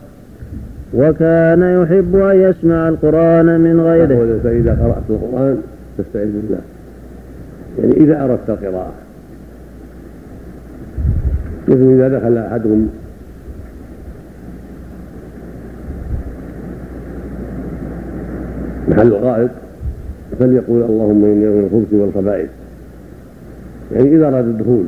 [0.94, 4.40] وكان يحب أن يسمع القرآن من غيره.
[4.44, 5.58] فإذا قرأت القرآن
[5.98, 6.60] تستعيذ بالله.
[7.78, 8.92] يعني إذا أردت القراءة.
[11.68, 12.88] مثل إذا دخل أحدهم
[18.88, 19.50] محل الغائط
[20.38, 22.50] فليقول اللهم إني من الخبث والخبائث.
[23.94, 24.84] يعني إذا أراد الدخول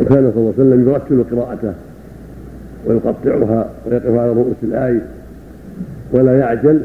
[0.00, 1.72] وكان صلى الله عليه وسلم يرتل قراءته
[2.86, 5.06] ويقطعها ويقف على رؤوس الآية
[6.12, 6.80] ولا يعجل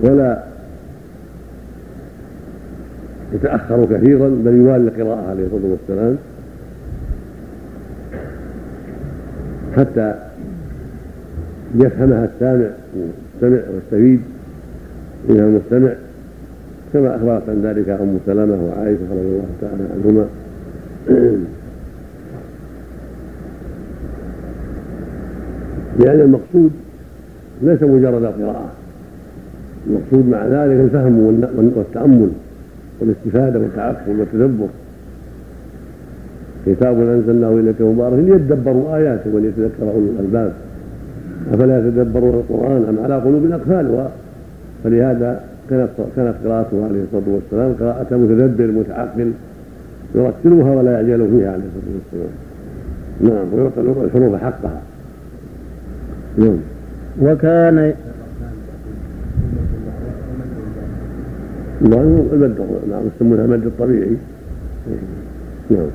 [0.00, 0.44] ولا
[3.34, 6.16] يتأخر كثيرا بل يوالي القراءة عليه الصلاة والسلام.
[9.76, 10.14] حتى
[11.74, 14.20] يفهمها السامع المستمع والمستفيد
[15.28, 15.92] منها المستمع
[16.92, 20.26] كما أخبرت عن ذلك أم سلمة وعائشة رضي الله تعالى عنهما.
[25.98, 26.70] لأن المقصود
[27.62, 28.70] ليس مجرد القراءة.
[29.86, 31.18] المقصود مع ذلك الفهم
[31.76, 32.30] والتأمل
[33.00, 34.68] والاستفادة والتعقل والتدبر.
[36.66, 40.52] كتاب أنزلناه إليك مبارك ليدبروا آياته وليتذكر أولو الألباب.
[41.54, 44.10] أفلا يتدبرون القرآن أم على قلوب أقفالها
[44.84, 45.40] فلهذا
[45.70, 49.32] كانت كانت قراءته عليه الصلاة والسلام قراءة متدبر متعقل
[50.16, 52.32] يرتلها ولا يعجل فيها عليه الصلاة والسلام.
[53.20, 54.80] نعم ويعطي الحروف حقها.
[56.38, 56.56] نعم.
[57.22, 57.94] وكان
[61.82, 62.54] المد
[62.90, 64.16] نعم يسمونها المد الطبيعي.
[65.70, 65.88] نعم.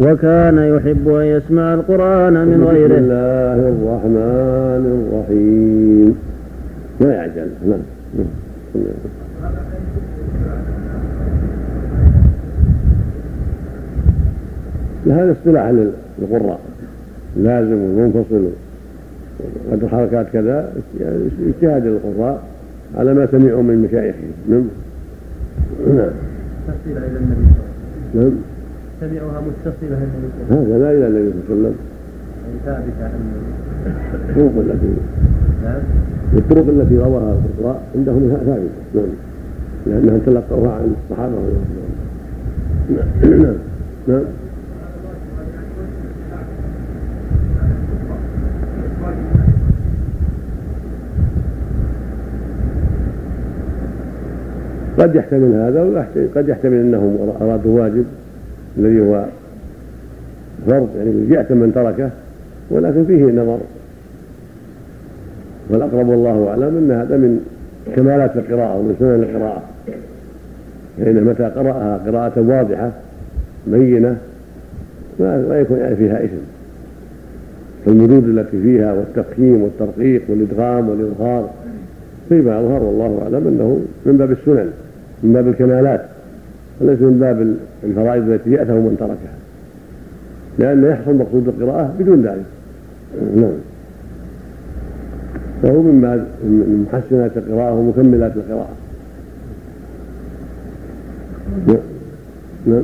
[0.00, 2.94] وكان يحب أن يسمع القرآن من غيره.
[2.94, 6.14] بسم الله الرحمن الرحيم.
[7.00, 7.48] لا يعجل.
[7.68, 7.80] نعم.
[15.06, 16.60] هذا اصطلاح للقراء
[17.36, 18.48] لازم ومنفصل.
[19.72, 20.72] قد الحركات كذا
[21.46, 22.42] اجتهاد للقراء
[22.96, 24.64] على ما سمعوا من مشايخهم نعم.
[25.86, 26.10] نعم
[26.68, 27.70] متصلة إلى النبي صلى الله
[28.14, 28.30] عليه وسلم.
[28.30, 28.32] نعم.
[29.00, 30.72] سمعوها متصلة إلى النبي صلى الله عليه وسلم.
[30.72, 31.76] هكذا إلى النبي صلى الله عليه وسلم.
[32.64, 33.12] ثابتة عن
[34.14, 34.92] الطرق التي
[35.64, 35.82] نعم.
[36.38, 38.70] الطرق التي رواها الفقراء عندهم ثابتة.
[38.94, 39.12] نعم.
[39.86, 41.82] لأنها تلقوها عن الصحابة رضي الله
[43.22, 43.42] عنهم.
[43.42, 43.54] نعم.
[44.08, 44.24] نعم.
[55.00, 58.04] قد يحتمل هذا وقد يحتمل انهم ارادوا واجب
[58.78, 59.24] الذي هو
[60.66, 62.10] فرض يعني يأتم من تركه
[62.70, 63.58] ولكن فيه نظر.
[65.70, 67.46] والأقرب والله أعلم أن هذا من
[67.96, 69.62] كمالات القراءة ومن سنن القراءة.
[70.98, 72.90] فإن متى قرأها قراءة واضحة
[73.66, 74.16] بينة
[75.18, 76.42] ما يكون يعني فيها إثم.
[77.86, 81.50] فالمدود التي فيها والتفخيم والترقيق والإدغام والإظهار
[82.28, 84.70] فيما يظهر والله أعلم أنه من باب السنن.
[85.22, 86.04] من باب الكمالات
[86.80, 87.54] وليس من باب
[87.84, 89.36] الفرائض التي يأثم من تركها.
[90.58, 92.44] لأن يحصل مقصود القراءة بدون ذلك.
[93.36, 93.52] نعم.
[95.62, 98.74] فهو من باب من محسنات القراءة ومكملات القراءة.
[101.66, 101.76] نعم.
[102.66, 102.82] نعم.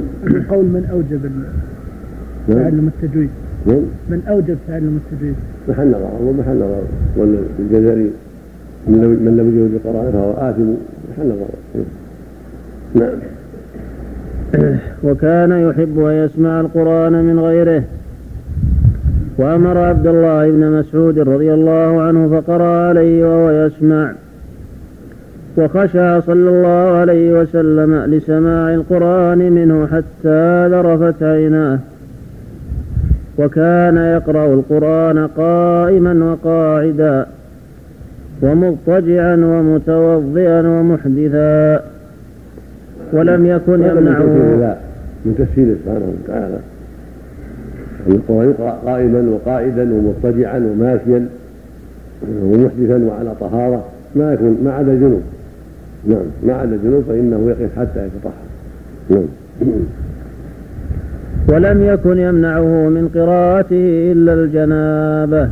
[0.51, 1.25] قول من أوجب
[2.49, 2.63] نعم.
[2.63, 3.31] تعلم التجويد
[3.67, 3.83] نعم.
[4.11, 5.37] من أوجب تعلم التجويد
[5.69, 6.11] محل نظر.
[6.23, 6.83] ومحل نظر.
[7.17, 8.11] والجزري
[8.87, 10.71] من لم يجوز القراءة فهو آثم.
[11.11, 11.85] محل نظر.
[12.97, 13.19] نعم.
[15.05, 17.83] وكان يحب أن يسمع القرآن من غيره.
[19.39, 24.13] وأمر عبد الله بن مسعود رضي الله عنه فقرأ عليه وهو يسمع.
[25.57, 31.79] وخشع صلى الله عليه وسلم لسماع القرآن منه حتى ذرفت عيناه.
[33.39, 37.27] وكان يقرأ القرآن قائما وقاعدا
[38.43, 41.96] ومضطجعا ومتوضئا ومحدثا.
[43.13, 44.25] ولم يكن يمنعه
[45.25, 46.59] من تسهيله سبحانه وتعالى.
[48.09, 51.27] القرآن يقرأ قائما وقائدا ومضطجعا وماشيا
[52.43, 53.85] ومحدثا وعلى طهارة.
[54.17, 55.23] ما يكون ما عدا الجنوب
[56.07, 58.33] نعم ما عدا الجنوب فإنه يقف حتى يتطهر.
[59.11, 59.27] نعم.
[61.49, 65.51] ولم يكن يمنعه من قراءته إلا الجنابة.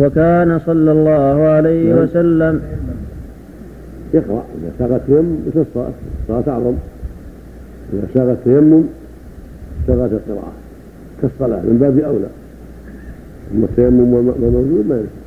[0.00, 2.02] وكان صلى الله عليه نعم.
[2.04, 2.60] وسلم
[4.14, 5.92] يقرأ إذا ساغ التيمم مثل الصلاة
[6.22, 6.74] الصلاة أعظم
[7.92, 8.82] إذا ساغ التيمم
[9.86, 10.52] ساغت القراءة
[11.22, 12.26] كالصلاة من باب أولى.
[13.54, 15.20] أما التيمم موجود ما ينفع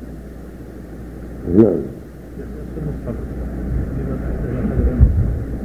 [1.56, 1.76] نعم.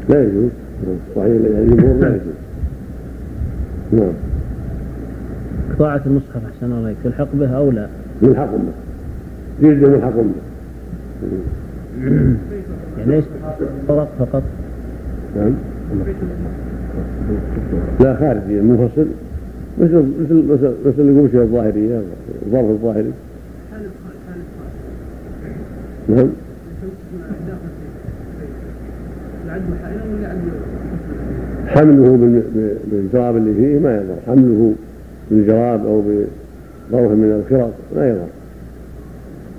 [0.10, 0.50] لا يجوز.
[1.16, 2.40] صحيح الجمهور لا يجوز.
[3.92, 4.14] نعم.
[5.76, 7.88] قطاعة المصحف أحسن الله تلحق به أو لا؟
[8.22, 8.72] يلحق به.
[9.62, 10.34] جلد ملحق به.
[12.04, 12.36] يعني
[13.06, 13.24] ليس
[13.88, 14.44] ورق فقط.
[15.36, 15.54] نعم.
[18.00, 19.08] لا خارجي منفصل
[19.78, 22.02] مثل مثل مثل مثل القمشة الظاهرية
[22.46, 23.12] الظرف الظاهري
[26.10, 26.30] نعم.
[31.68, 32.18] حمله
[32.92, 34.16] بالجراب اللي فيه ما يضر.
[34.28, 34.74] حمله
[35.32, 38.28] بالجراب أو بظرف من الخرق لا يضر.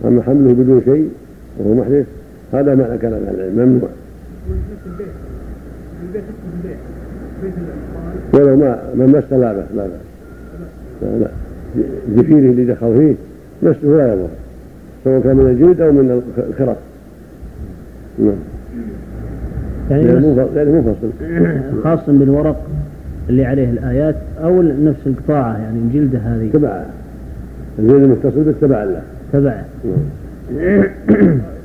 [0.05, 1.11] أما حمله بدون شيء
[1.59, 2.07] وهو محدث
[2.53, 3.89] هذا معنى كلام أهل العلم ممنوع.
[8.35, 10.01] ولو ما ما مس لا بأس لا بأس
[11.03, 11.29] لا لا.
[12.17, 13.15] زفيره اللي دخل فيه
[13.69, 14.29] مسه لا يضر.
[15.05, 16.77] سواء كان من الجلد أو من الخرق.
[18.19, 18.35] نعم.
[19.91, 20.05] يعني
[20.57, 21.11] يعني منفصل
[21.85, 22.67] خاص بالورق
[23.29, 26.51] اللي عليه الآيات أو نفس القطاعة يعني الجلدة هذه.
[26.53, 26.85] تبع.
[27.79, 29.03] الجلد المتصل به تبع له.
[29.33, 29.63] تبع.
[30.57, 30.85] نعم.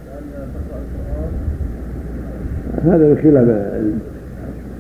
[2.86, 3.48] هذا من خلاف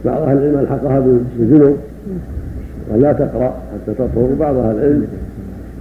[0.06, 0.99] بعض أهل العلم ألحقها
[1.39, 1.78] بالجنوب
[2.93, 5.08] ولا تقرأ حتى تطهر وبعض أهل العلم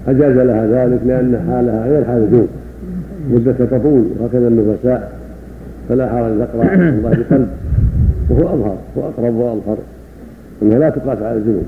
[0.09, 2.49] أجاز لها ذلك لأن حالها غير حال الجنوب
[3.31, 5.13] مدة تطول وهكذا النفساء
[5.89, 7.49] فلا حرج تقرأ الله بقلب
[8.31, 9.77] وهو أظهر هو أقرب وأظهر
[10.63, 11.65] أنها لا تقاس على الجنوب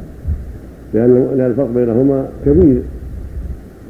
[0.94, 2.82] لأن لأن الفرق بينهما كبير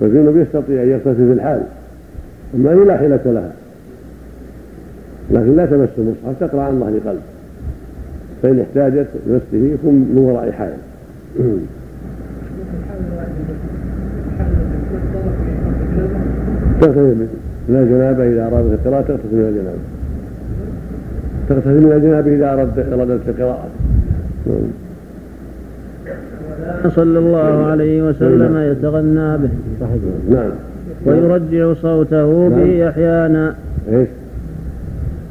[0.01, 1.62] فالجنوب يستطيع أن يغتسل في الحال
[2.55, 3.53] أما هي لا حيله لها.
[5.31, 7.20] لكن لا تمس المصحف تقرأ عن ظهر قلب
[8.43, 10.79] فإن احتاجت لنفسه يكون من وراء حائل.
[16.81, 17.27] تغتسل
[17.68, 19.79] من الجنابة إذا أرادت القراءة تغتسل من الجنابة.
[21.49, 23.68] تغتسل من الجنابة إذا أرادت أرادت القراءة.
[26.89, 29.51] صلى الله عليه وسلم يتغنى به.
[30.31, 30.51] نعم.
[31.07, 32.89] ويرجع صوته به نعم.
[32.89, 33.55] أحيانا
[33.89, 34.09] إيش؟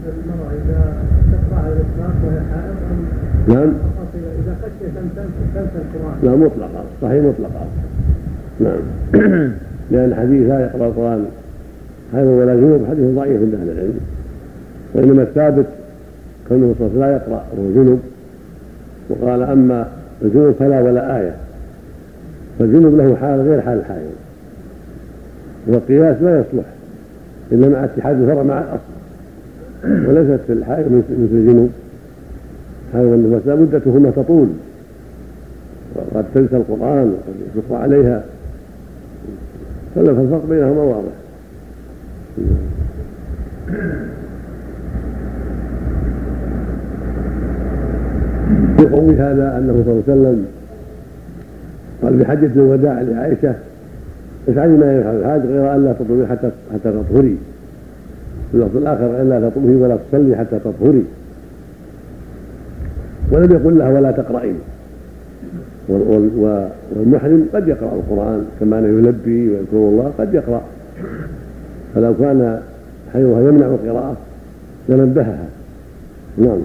[0.05, 0.93] المرأة إذا
[1.31, 2.75] تقرأ على الإطلاق وهي حائض
[3.47, 3.73] نعم.
[4.15, 7.67] إذا خشيت تنسى القرآن لا مطلقا صحيح مطلقا
[8.59, 8.79] نعم.
[9.91, 11.25] لأن حديث لا يقرأ القرآن.
[12.13, 13.99] هذا ولا جنوب حديث ضعيف عند أهل العلم.
[14.93, 15.65] وإنما الثابت
[16.49, 17.99] كونه صلى لا يقرأ وهو جنوب.
[19.09, 19.87] وقال أما
[20.21, 21.35] الجنوب فلا ولا آية.
[22.59, 24.11] فالجنوب له حال غير حال الحائض.
[25.67, 26.65] والقياس لا يصلح
[27.51, 30.09] إلا مع اتحاد الفرع مع الأصل.
[30.09, 31.69] وليست في الحائض مثل الجنوب.
[32.93, 34.47] حائض النفاس مدتهما تطول.
[35.95, 38.23] وقد تنسى القرآن وقد يشق عليها.
[39.95, 41.11] فالفرق بينهما واضح.
[48.79, 50.45] يقوي هذا أنه صلى الله عليه وسلم
[52.01, 53.55] قال بحجة الوداع لعائشة
[54.49, 57.37] افعلي ما يفعل الحاج غير أن لا تطلبي حتى حتى تطهري.
[58.51, 61.03] في اللفظ الآخر الا تطلبي ولا تصلي حتى تطهري.
[63.31, 64.53] ولم يقل لها ولا تقرأي.
[65.89, 70.61] والمحرم قد يقرأ القرآن كما أنه يلبي ويذكر الله قد يقرأ.
[71.95, 72.59] فلو كان
[73.13, 74.17] حيضها يمنع القراءة
[74.89, 75.45] لنبهها.
[76.37, 76.59] نعم.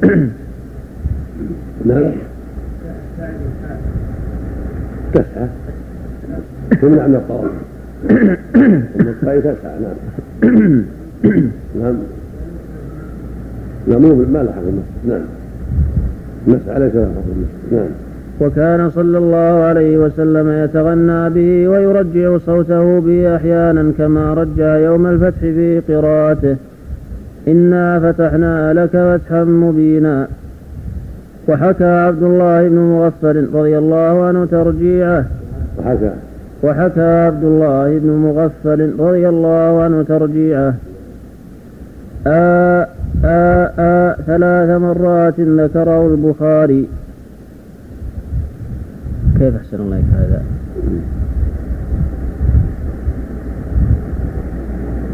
[1.86, 2.12] نعم.
[5.14, 5.48] تسعى
[6.82, 7.14] تمنع من
[8.96, 9.78] النطفة تسعى
[11.80, 11.96] نعم.
[13.88, 14.02] نعم.
[14.02, 14.62] مو ما لحق.
[15.08, 15.20] نعم.
[16.46, 17.10] له
[17.72, 17.90] نعم.
[18.40, 25.40] وكان صلى الله عليه وسلم يتغنى به ويرجع صوته به أحيانا كما رجع يوم الفتح
[25.40, 26.56] في قراءته.
[27.48, 30.28] إنا فتحنا لك فتحا مبينا.
[31.48, 35.24] وحكى عبد الله بن مغفر رضي الله عنه ترجيعه.
[35.78, 36.10] وحكى.
[36.62, 40.74] وحكى عبد الله بن مغفل رضي الله عنه ترجيعه.
[42.26, 42.86] آ
[43.24, 46.88] آ آ ثلاث مرات ذكره البخاري.
[49.38, 50.42] كيف أحسن الله هذا؟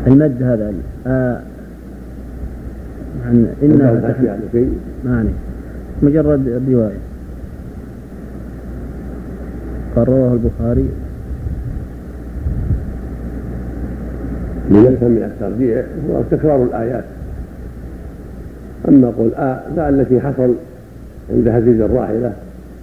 [0.07, 0.73] المد هذا.
[1.07, 1.41] آ
[3.27, 4.15] عن إنها
[5.05, 5.31] يعني
[6.03, 6.99] مجرد الرواية.
[9.97, 10.89] قال رواه البخاري.
[14.71, 17.05] من من الترجيع هو تكرار الآيات.
[18.89, 20.55] أما قول آ لا التي حصل
[21.33, 22.33] عند هزيز الراحلة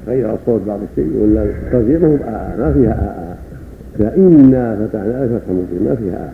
[0.07, 3.35] غير الصوت بعض الشيء ولا الترجيع ما ما فيها آ آ
[3.99, 6.29] فإنا فتحنا لك فتحا مبينا ما فيها آ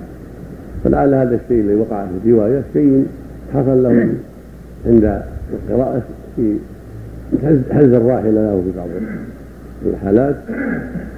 [0.84, 3.06] فلعل هذا الشيء الذي وقع في الرواية شيء
[3.54, 4.10] حصل له
[4.86, 5.22] عند
[5.54, 6.02] القراءة
[6.36, 6.56] في
[7.72, 8.88] حز الراحلة له في بعض
[9.86, 10.36] الحالات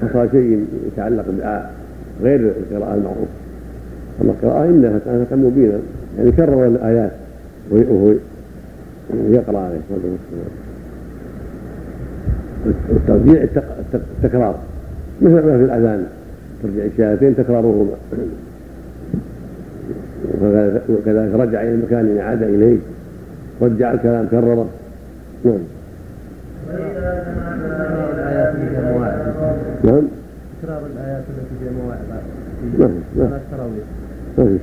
[0.01, 1.69] حصل شيء يتعلق بآ
[2.23, 3.31] غير القراءة المعروفة.
[4.21, 5.79] أما القراءة إنها كانت مبينا
[6.17, 7.11] يعني كرر الآيات
[7.71, 8.13] وهو
[9.13, 10.51] يقرأ عليه الصلاة والسلام
[12.89, 13.47] والترجيع
[13.93, 14.55] التكرار
[15.21, 16.05] مثل ما في الأذان
[16.63, 17.95] ترجع الشهادتين تكرارهما
[20.89, 22.77] وكذلك رجع إلى المكان عاد إليه.
[23.61, 24.69] رجع الكلام كرره.
[25.45, 25.59] نعم.
[29.83, 30.01] نعم.
[30.61, 31.99] تكرار الآيات التي في مواعظ
[32.79, 33.29] ما في
[34.37, 34.57] ما في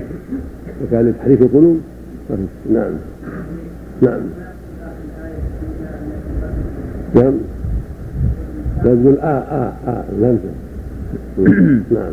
[0.85, 1.81] وكان لتحريك القلوب.
[2.73, 2.93] نعم.
[4.03, 4.21] نعم.
[7.15, 7.35] نعم.
[8.85, 10.39] تقول آه آه آه لم
[11.95, 12.13] نعم.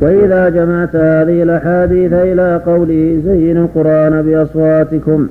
[0.00, 5.28] وإذا جمعت هذه الأحاديث إلى قوله زينوا القرآن بأصواتكم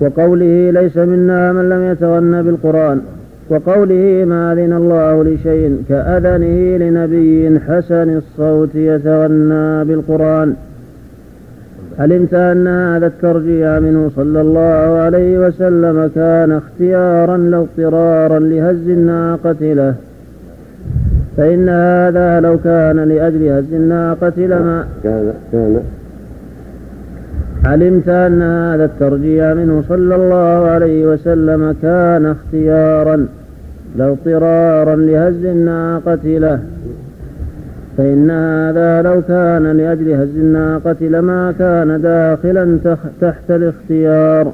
[0.00, 3.00] وقوله ليس منا من لم يتغن بالقرآن
[3.48, 10.54] وقوله ما أذن الله لشيء كأذنه لنبي حسن الصوت يتغنى بالقرآن.
[11.98, 19.56] علمت أن هذا الترجيع منه صلى الله عليه وسلم كان اختيارا لا اضطرارا لهز الناقة
[19.60, 19.94] له.
[21.36, 25.80] فإن هذا لو كان لأجل هز الناقة لما كان كان.
[27.66, 33.26] علمت أن هذا الترجيع منه صلى الله عليه وسلم كان اختيارا
[33.96, 36.58] لا اضطرارا لهز الناقة له.
[37.96, 42.78] فإن هذا لو كان لأجل هز الناقة لما كان داخلا
[43.20, 44.52] تحت الاختيار.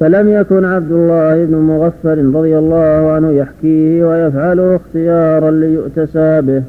[0.00, 6.62] فلم يكن عبد الله بن مغفر رضي الله عنه يحكيه ويفعله اختيارا ليؤتسى به.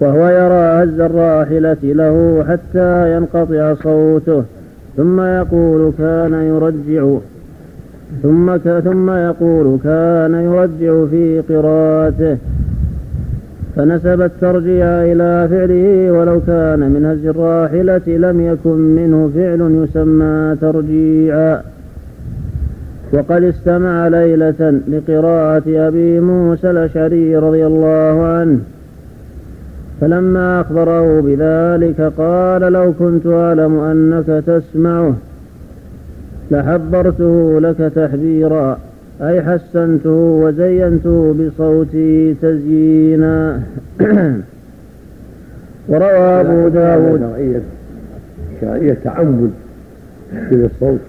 [0.00, 4.42] وهو يرى هز الراحلة له حتى ينقطع صوته
[4.96, 7.18] ثم يقول كان يرجع
[8.22, 12.36] ثم ثم يقول كان يرجع في قراءته.
[13.76, 21.62] فنسب الترجيع إلى فعله ولو كان من هز الراحلة لم يكن منه فعل يسمى ترجيعا.
[23.12, 28.58] وقد استمع ليلة لقراءة أبي موسى الأشعري رضي الله عنه
[30.00, 35.14] فلما أخبره بذلك قال لو كنت أعلم أنك تسمعه
[36.50, 38.78] لحبرته لك تحبيرا
[39.20, 43.62] أي حسنته وزينته بصوتي تزيينا
[45.88, 47.62] وروى أبو داود شرعية
[48.60, 49.52] شرعية تعمد
[50.32, 51.00] تحسين الصوت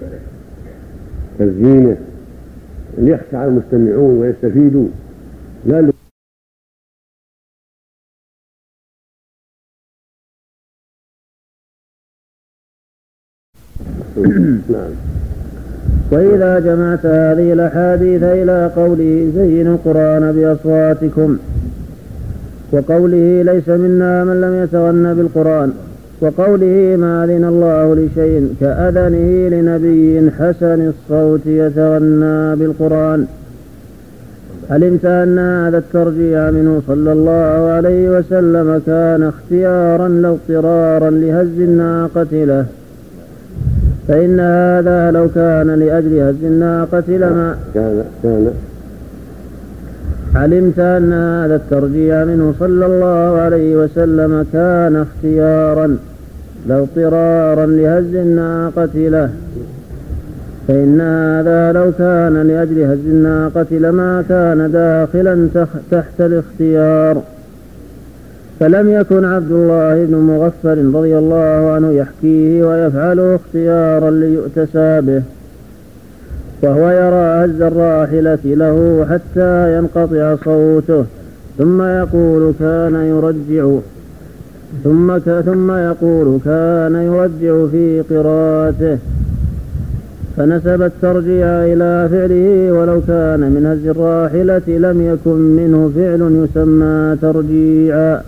[1.38, 1.96] تزيينه
[2.98, 4.88] ليخشع المستمعون ويستفيدوا
[5.66, 5.92] لا
[14.72, 15.23] نعم.
[16.10, 21.38] وإذا جمعت هذه الأحاديث إلى قوله زينوا القرآن بأصواتكم.
[22.72, 25.72] وقوله ليس منا من لم يتغن بالقرآن.
[26.20, 33.26] وقوله ما أذن الله لشيء كأذنه لنبي حسن الصوت يتغنى بالقرآن.
[34.70, 42.32] علمت أن هذا الترجيع منه صلى الله عليه وسلم كان اختيارا لا اضطرارا لهز الناقة
[42.32, 42.66] له؟
[44.08, 48.52] فإن هذا لو كان لأجل هز الناقة لما كان كان.
[50.34, 55.96] علمت أن هذا الترجيع منه صلى الله عليه وسلم كان اختيارا
[56.68, 59.30] لا اضطرارا لهز الناقة له.
[60.68, 65.48] فإن هذا لو كان لأجل هز الناقة لما كان داخلا
[65.90, 67.22] تحت الاختيار.
[68.60, 75.22] فلم يكن عبد الله بن مغفر رضي الله عنه يحكيه ويفعله اختيارا ليؤتسى به
[76.62, 81.04] وهو يرى هز الراحلة له حتى ينقطع صوته
[81.58, 83.78] ثم يقول كان يرجع
[84.84, 88.98] ثم ثم يقول كان يرجع في قراءته
[90.36, 98.22] فنسب الترجيع إلى فعله ولو كان من هز الراحلة لم يكن منه فعل يسمى ترجيعا.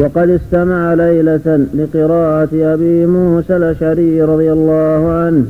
[0.00, 5.44] وقد استمع ليلة لقراءة أبي موسى الأشعري رضي الله عنه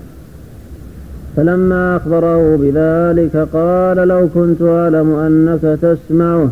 [1.36, 6.48] فلما أخبره بذلك قال لو كنت أعلم أنك تسمعه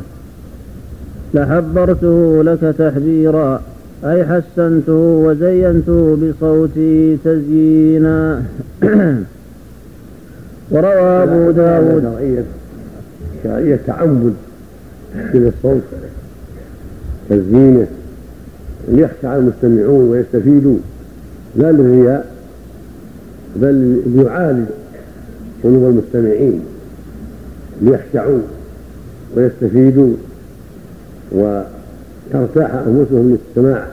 [1.34, 3.60] لحبرته لك تحبيرا
[4.04, 4.92] أي حسنته
[5.26, 8.42] وزينته بصوتي تزيينا.
[10.70, 12.44] وروى أبو داود
[13.44, 14.34] شرعية تعمد
[15.14, 15.82] تحسين الصوت.
[17.30, 17.86] تزيينه
[18.88, 20.76] ليخشع المستمعون ويستفيدوا
[21.56, 22.34] لا للرياء
[23.56, 24.66] بل ليعالج
[25.64, 26.60] قلوب المستمعين.
[27.82, 28.38] ليخشعوا
[29.36, 30.12] ويستفيدوا
[31.32, 33.86] وترتاح أنفسهم للسماع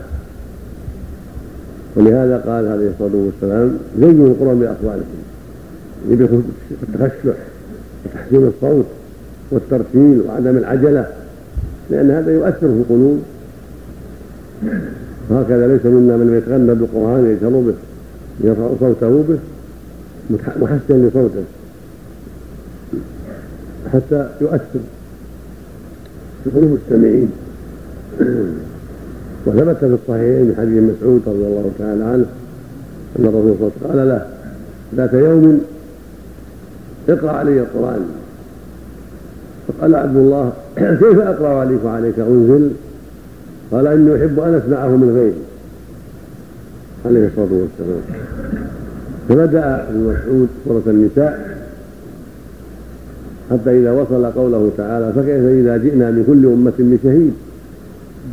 [1.96, 6.42] ولهذا قال عليه الصلاة والسلام زينوا القرآن باصواتكم
[6.80, 7.32] بالتخشع
[8.04, 8.86] وتحسين الصوت
[9.50, 11.06] والترتيل وعدم العجلة.
[11.90, 13.22] لأن هذا يؤثر في القلوب.
[15.30, 17.74] وهكذا ليس منا من يتغنى بالقرآن يجهر به
[18.40, 19.38] يرفع صوته به
[20.60, 21.44] محسن لصوته.
[23.92, 24.80] حتى يؤثر
[26.44, 27.30] في قلوب المستمعين
[29.46, 32.26] وثبت في الصحيحين من حديث مسعود رضي الله تعالى عنه
[33.18, 34.26] أن الرسول صلى الله عليه وسلم قال له
[34.96, 35.60] ذات يوم
[37.08, 38.06] اقرأ علي القرآن.
[39.68, 40.52] فقال عبد الله
[41.00, 42.70] كيف أقرأ عليك وعليك أنزل؟
[43.72, 45.42] قال إني أحب أن أسمعه من غيري.
[47.04, 48.00] عليه الصلاة والسلام.
[49.28, 51.58] فبدأ ابن مسعود سورة النساء
[53.50, 57.32] حتى إذا وصل قوله تعالى فكيف إذا جئنا من كل أمة بشهيد؟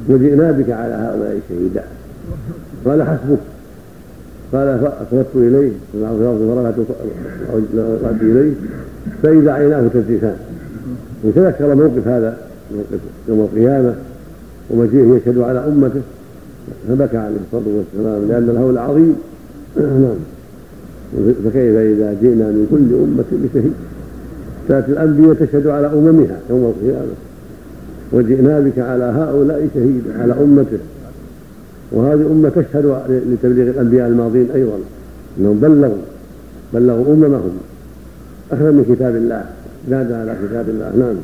[0.09, 1.83] وجئنا بك على هؤلاء شهيدا.
[2.85, 3.39] قال حسبك.
[4.53, 6.35] قال فأخذت إليه فرفعت
[8.21, 8.53] إليه
[9.23, 10.37] فإذا عيناه تذرفان
[11.23, 12.37] وتذكر موقف هذا
[12.71, 12.99] موقف
[13.29, 13.95] يوم القيامة
[14.69, 16.01] ومجيئه يشهد على أمته
[16.87, 19.15] فبكى عليه الصلاة والسلام لأن الهول عظيم
[19.77, 20.15] نعم.
[21.45, 23.73] فكيف إذا جئنا من كل أمة بشهيد؟
[24.69, 27.13] كانت الأنبياء تشهد على أممها يوم القيامة.
[28.11, 30.77] وجئنا بك على هؤلاء شهيدا على أمته.
[31.91, 32.97] وهذه أمة تشهد
[33.31, 34.77] لتبليغ الأنبياء الماضين أيضا
[35.39, 35.97] أنهم بلغوا
[36.73, 37.57] بلغوا أممهم.
[38.51, 39.45] أخذا من كتاب الله.
[39.89, 40.91] زاد على كتاب الله.
[40.97, 41.17] نعم.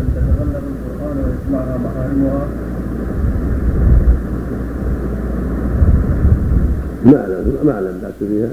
[0.00, 2.46] أن تتغلب القرآن ويسمعها محارمها
[7.04, 8.48] ما أعلم ما أعلم بأس فيها.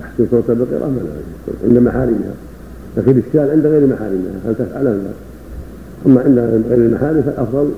[0.00, 1.00] تحسين صوت البقرة ما
[1.64, 2.34] عند محارمها.
[2.96, 4.40] لكن الإشكال عند غير محارمها.
[4.46, 5.12] هل تفعلها؟
[6.06, 7.70] أما عند غير المحارم فالأفضل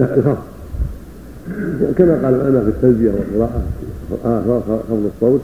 [0.00, 0.38] الخفض
[1.98, 3.62] كما قال العلماء في التلبية والقراءة
[4.88, 5.40] خفض الصوت.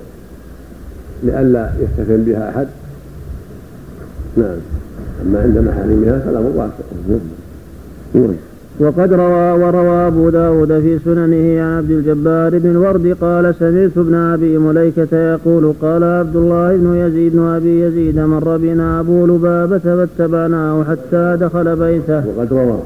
[1.23, 2.67] لئلا يفتتن بها أحد.
[4.37, 4.59] نعم.
[5.27, 6.71] أما عند محارمها فلا مضاعف
[8.15, 8.35] نعم.
[8.81, 14.15] وقد روى وروى أبو داود في سننه عن عبد الجبار بن الورد قال سمعت ابن
[14.15, 19.79] أبي مليكة يقول قال عبد الله بن يزيد بن أبي يزيد مر بنا أبو لبابة
[19.79, 22.23] فاتبعناه حتى دخل بيته.
[22.27, 22.79] وقد روى.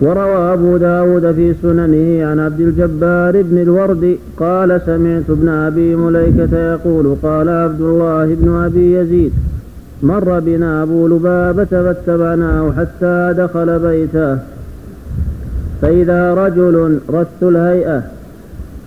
[0.00, 6.72] وروى أبو داود في سننه عن عبد الجبار بن الورد قال سمعت ابن أبي مليكة
[6.72, 9.32] يقول قال عبد الله بن أبي يزيد
[10.02, 14.38] مر بنا أبو لبابة فاتبعناه حتى دخل بيته.
[15.82, 18.02] فإذا رجل رث الهيئة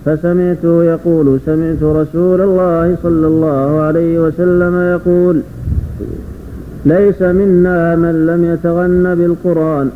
[0.04, 5.40] فسمعته يقول سمعت رسول الله صلى الله عليه وسلم يقول
[6.84, 9.90] ليس منا من لم يتغن بالقرآن.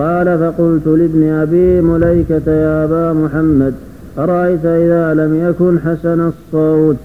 [0.00, 3.74] قال فقلت لابن أبي مليكة يا أبا محمد
[4.18, 6.96] أرأيت إذا لم يكن حسن الصوت؟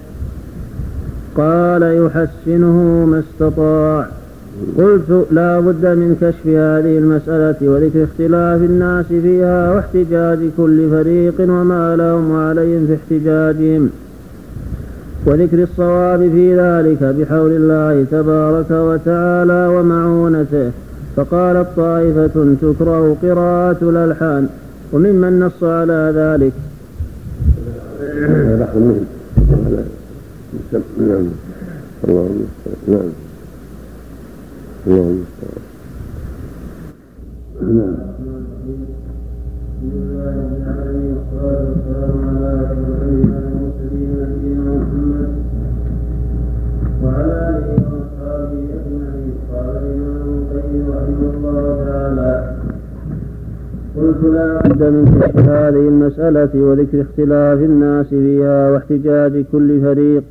[1.36, 4.06] قال يحسنه ما استطاع.
[4.78, 11.96] قلت لا بد من كشف هذه المسألة وذكر اختلاف الناس فيها واحتجاج كل فريق وما
[11.96, 13.90] لهم وعليهم في احتجاجهم.
[15.26, 20.85] وذكر الصواب في ذلك بحول الله تبارك وتعالى ومعونته.
[21.16, 24.48] فقالت طائفة تكره قراءة الألحان
[24.92, 26.52] وممن نص على ذلك.
[30.98, 31.26] نعم.
[32.08, 32.76] الله المستعان.
[32.88, 33.10] نعم.
[34.86, 35.62] الله المستعان.
[37.62, 37.96] نعم.
[39.76, 40.76] بسم الله الرحمن
[42.86, 43.26] الرحيم
[47.02, 47.85] والصلاة
[52.06, 52.56] تعالى
[53.96, 54.62] قلت لا.
[54.68, 60.22] بد من كشف هذه المسألة وذكر اختلاف الناس فيها واحتجاج كل فريق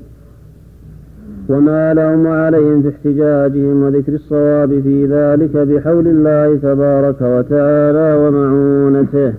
[1.49, 9.33] وما لهم عليهم في احتجاجهم وذكر الصواب في ذلك بحول الله تبارك وتعالى ومعونته.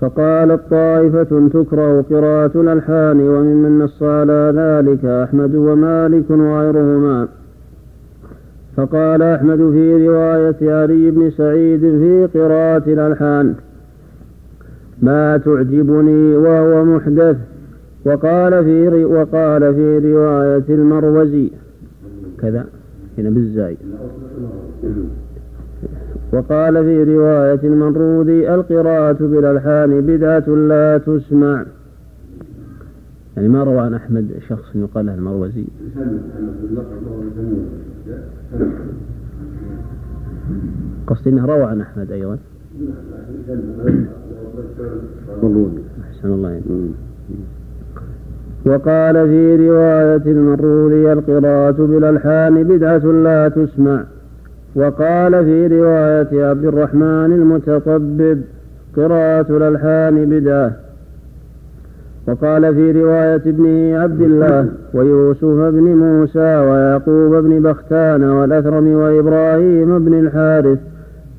[0.00, 7.28] فقالت طائفة تكره قراءة الألحان وممن نص على ذلك أحمد ومالك وغيرهما.
[8.76, 13.54] فقال أحمد في رواية علي بن سعيد في قراءة الألحان
[15.02, 17.36] ما تعجبني وهو محدث.
[18.04, 21.50] وقال في وقال في رواية المروزي
[22.38, 22.66] كذا
[23.18, 23.76] هنا بالزاي.
[26.32, 31.64] وقال في رواية المنروذي القراءة بالألحان بدعة لا تسمع.
[33.36, 35.64] يعني ما روى عن أحمد شخص يقال له المروزي؟
[41.06, 42.38] قصدي أنه روى عن أحمد أيضا.
[46.02, 46.62] أحسن الله يعني.
[48.66, 54.04] وقال في رواية المروذي القراءة بالألحان بدعة لا تسمع.
[54.74, 58.40] وقال في رواية عبد الرحمن المتطبب
[58.96, 60.83] قراءة الألحان بدعة.
[62.28, 70.14] وقال في رواية ابنه عبد الله ويوسف بن موسى ويعقوب بن بختان والأثرم وإبراهيم بن
[70.14, 70.78] الحارث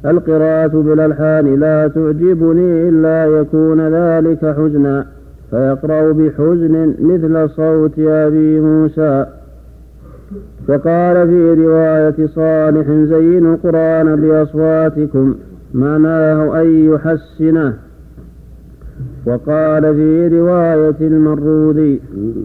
[0.05, 5.05] القراءة بالألحان لا تعجبني إلا يكون ذلك حزنا
[5.49, 9.25] فيقرأ بحزن مثل صوت أبي موسى.
[10.69, 15.35] وقال في رواية صالح زينوا القرآن بأصواتكم
[15.73, 17.73] معناه أن يحسنه.
[19.25, 22.01] وقال في رواية المروذي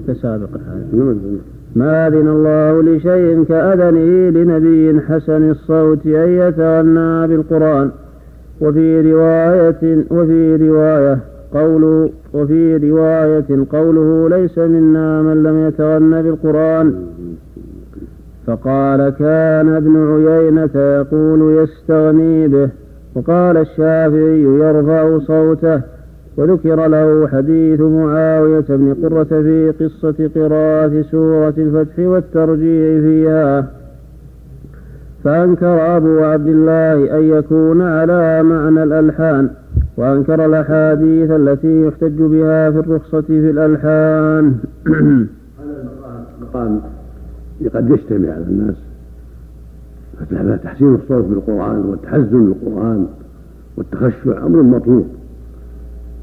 [0.08, 1.14] كسابق هذا.
[1.76, 7.90] ما أذن الله لشيء كأذنه لنبي حسن الصوت أن يتغنى بالقرآن.
[8.60, 11.18] وفي رواية وفي رواية
[11.54, 16.94] قوله وفي رواية قوله ليس منا من لم يتغن بالقرآن.
[18.46, 22.68] فقال كان ابن عيينة يقول يستغني به.
[23.14, 25.80] وقال الشافعي يرفع صوته.
[26.36, 33.66] وذكر له حديث معاوية بن قرة في قصة قراءة سورة الفتح والترجيع فيها.
[35.24, 39.50] فأنكر أبو عبد الله أن يكون على معنى الألحان
[39.96, 44.54] وأنكر الأحاديث التي يحتج بها في الرخصة في الألحان.
[44.86, 46.80] المقام
[47.74, 48.76] قد يجتمع على الناس.
[50.30, 53.06] فتحسين الصوت بالقرآن والتحزن بالقرآن
[53.76, 55.06] والتخشع أمر مطلوب.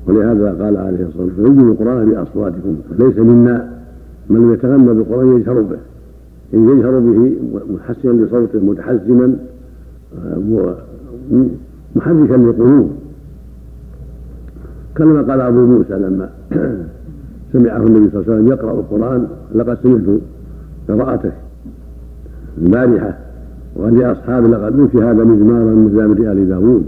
[0.08, 3.70] ولهذا قال عليه الصلاة والسلام زينوا القرآن بأصواتكم ليس منا
[4.30, 5.78] من يتغنى بالقرآن يجهر به.
[6.54, 7.32] إن يجهر به
[7.74, 9.36] محسنا لصوته متحزما
[10.26, 10.76] آه،
[11.96, 12.92] محركا للقلوب
[14.96, 16.30] كما قال أبو موسى لما
[17.54, 20.20] سمعه النبي صلى الله عليه وسلم يقرأ القرآن لقد سمعت
[20.88, 21.32] قراءته
[22.58, 23.18] البارحة
[23.76, 26.86] وقال أصحاب لقد أوتي هذا مزمارا من مزامر آل داوود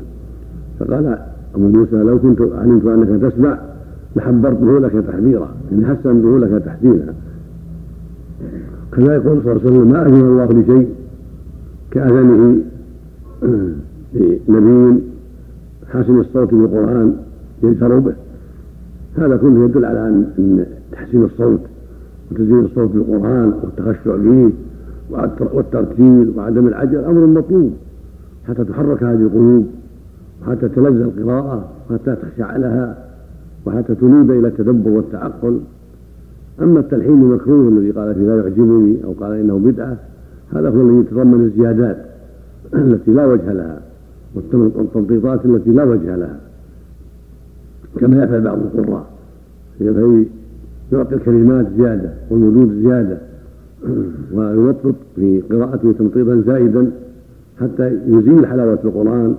[0.80, 1.18] فقال
[1.56, 3.58] أبو موسى لو كنت علمت أنك تسمع
[4.16, 7.14] لحبرته لك تحبيرا يعني حسنته لك تحسينا
[8.92, 10.90] كما يقول صلى الله عليه وسلم ما أذن الله لشيء
[11.92, 12.62] كأذنه
[14.48, 15.02] لنبي
[15.94, 17.16] حسن الصوت بالقرآن
[17.64, 18.14] يجهر به.
[19.18, 21.60] هذا كله يدل على أن تحسين الصوت
[22.32, 24.52] وتزيين الصوت بالقرآن والتخشع به
[25.54, 27.74] والترتيل وعدم العجل أمر مطلوب
[28.48, 29.68] حتى تحرك هذه القلوب.
[30.42, 32.98] وحتى تلذ القراءة وحتى تخشع لها
[33.66, 35.60] وحتى تنيب إلى التدبر والتعقل.
[36.62, 39.98] أما التلحين المكروه الذي قال فيه لا يعجبني أو قال إنه بدعة
[40.54, 41.98] هذا هو الذي يتضمن الزيادات
[42.74, 43.82] التي لا وجه لها
[44.36, 46.40] والتنطيطات التي لا وجه لها.
[48.00, 49.06] كما يفعل بعض القراء
[50.92, 53.18] يعطي الكلمات زيادة والمدود زيادة
[54.34, 56.92] ويوطط في قراءته تمطيطا زائدا
[57.62, 59.36] حتى يزيل حلاوة القرآن.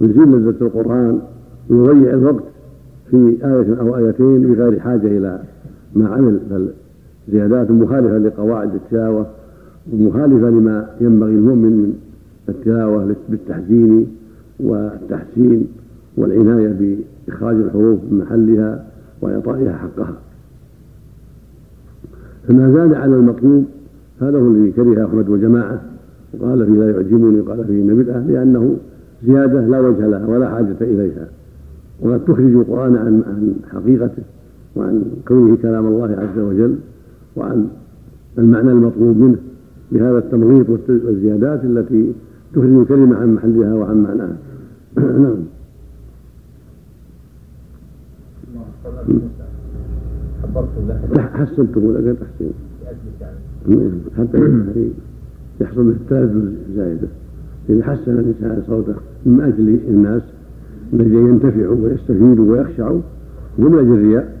[0.00, 1.20] ويزيل لذة القرآن
[1.70, 2.44] ويضيع الوقت
[3.10, 5.42] في آية أو آيتين بغير حاجة إلى
[5.94, 6.68] ما عمل بل
[7.32, 9.26] زيادات مخالفة لقواعد التلاوة
[9.92, 11.94] ومخالفة لما ينبغي المؤمن من
[12.48, 14.06] التلاوة بالتحسين
[14.60, 15.66] والتحسين
[16.16, 16.96] والعناية
[17.28, 18.84] بإخراج الحروف من محلها
[19.22, 20.14] وإعطائها حقها.
[22.48, 23.64] فما زاد على المطلوب
[24.20, 25.82] هذا هو الذي كره أحمد وجماعة
[26.40, 28.76] وقال فيه لا يعجبني وقال فيه إن بدعة لأنه
[29.26, 31.28] زيادة لا وجه لها ولا حاجة إليها.
[32.00, 34.22] وقد تخرج القرآن عن عن حقيقته
[34.76, 36.76] وعن كونه كلام الله عز وجل
[37.36, 37.68] وعن
[38.38, 39.38] المعنى المطلوب منه.
[39.92, 42.12] بهذا التمغيط والزيادات التي
[42.52, 44.36] تخرج الكلمة عن محلها وعن معناها.
[45.22, 45.44] نعم.
[51.34, 52.52] حسنته لك تحسين
[54.18, 54.38] حتى
[55.60, 57.08] يحصل به التلذذ زائدة.
[57.68, 58.94] إذا حسن الإنسان صوته
[59.26, 60.22] من أجل الناس
[60.92, 63.00] من أجل ينتفعوا ويستفيدوا ويخشعوا
[63.58, 64.36] ومن أجل الرياء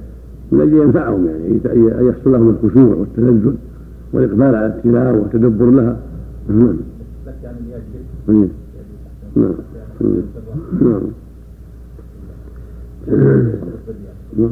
[0.52, 3.54] من أجل ينفعهم يعني أن يحصل لهم الخشوع والتلذذ
[4.12, 5.96] والإقبال على التلاوة والتدبر لها
[6.48, 6.76] نعم
[9.36, 9.54] نعم
[10.80, 11.02] نعم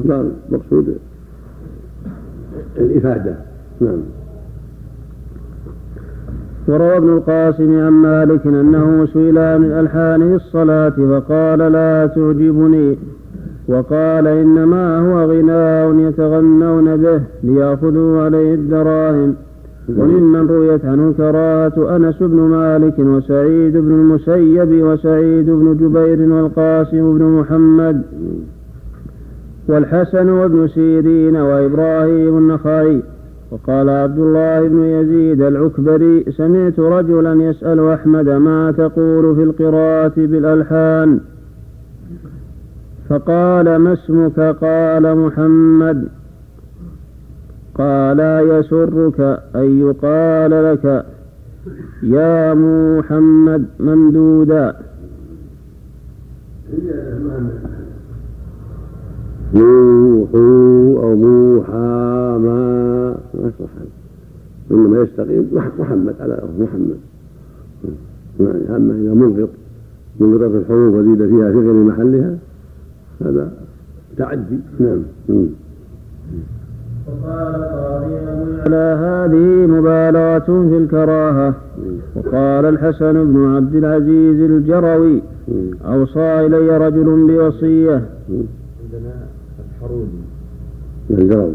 [0.04, 0.96] نعم المقصود
[2.76, 3.34] الإفادة
[3.80, 3.98] نعم
[6.68, 12.98] وروى ابن القاسم عن مالك أنه سئل عن الألحان في الصلاة فقال لا تعجبني.
[13.68, 19.34] وقال إنما هو غناء يتغنون به ليأخذوا عليه الدراهم.
[19.98, 27.24] وممن رويت عنه الكراهة أنس بن مالك وسعيد بن المسيب وسعيد بن جبير والقاسم بن
[27.24, 28.02] محمد
[29.68, 33.02] والحسن وابن سيرين وإبراهيم النخعي.
[33.50, 41.20] وقال عبد الله بن يزيد العكبري سمعت رجلا يسأل أحمد ما تقول في القراءة بالألحان.
[43.08, 46.08] فقال ما اسمك؟ قال محمد.
[47.74, 49.20] قال يسرك
[49.56, 51.06] أن يقال لك
[52.02, 54.76] يا محمد ممدودا.
[60.20, 62.60] موحو أو موحى ما
[63.34, 63.70] ما يصلح
[64.70, 66.96] إنما يستقيم محمد على محمد.
[68.40, 69.48] يعني أما إذا منغط
[70.20, 72.36] منغطت الحروف وزيد فيها في غير محلها
[73.20, 73.52] هذا
[74.16, 74.58] تعدي.
[74.80, 75.02] نعم.
[77.06, 78.14] وقال قاضي
[78.66, 81.54] على هذه مبالغة في الكراهة.
[82.16, 85.22] وقال الحسن بن عبد العزيز الجروي
[85.86, 88.02] أوصى إلي رجل بوصية.
[91.10, 91.52] الجروي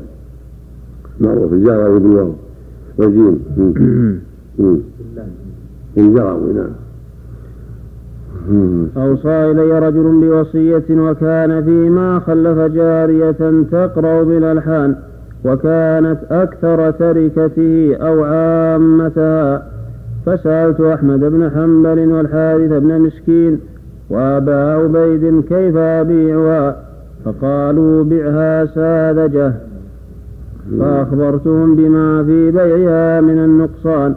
[1.21, 2.33] معروف الجروي بالواو
[2.97, 3.39] والجيم
[5.97, 6.69] الجروي نعم.
[8.97, 14.95] أوصى إلي رجل بوصية وكان فيما خلف جارية تقرأ بالألحان
[15.45, 19.67] وكانت أكثر تركته أو عامتها.
[20.25, 23.59] فسألت أحمد بن حنبل والحارث بن مسكين
[24.09, 26.75] وأبا عبيد كيف أبيعها؟
[27.25, 29.53] فقالوا بعها ساذجة.
[30.79, 34.15] فأخبرتهم بما في بيعها من النقصان.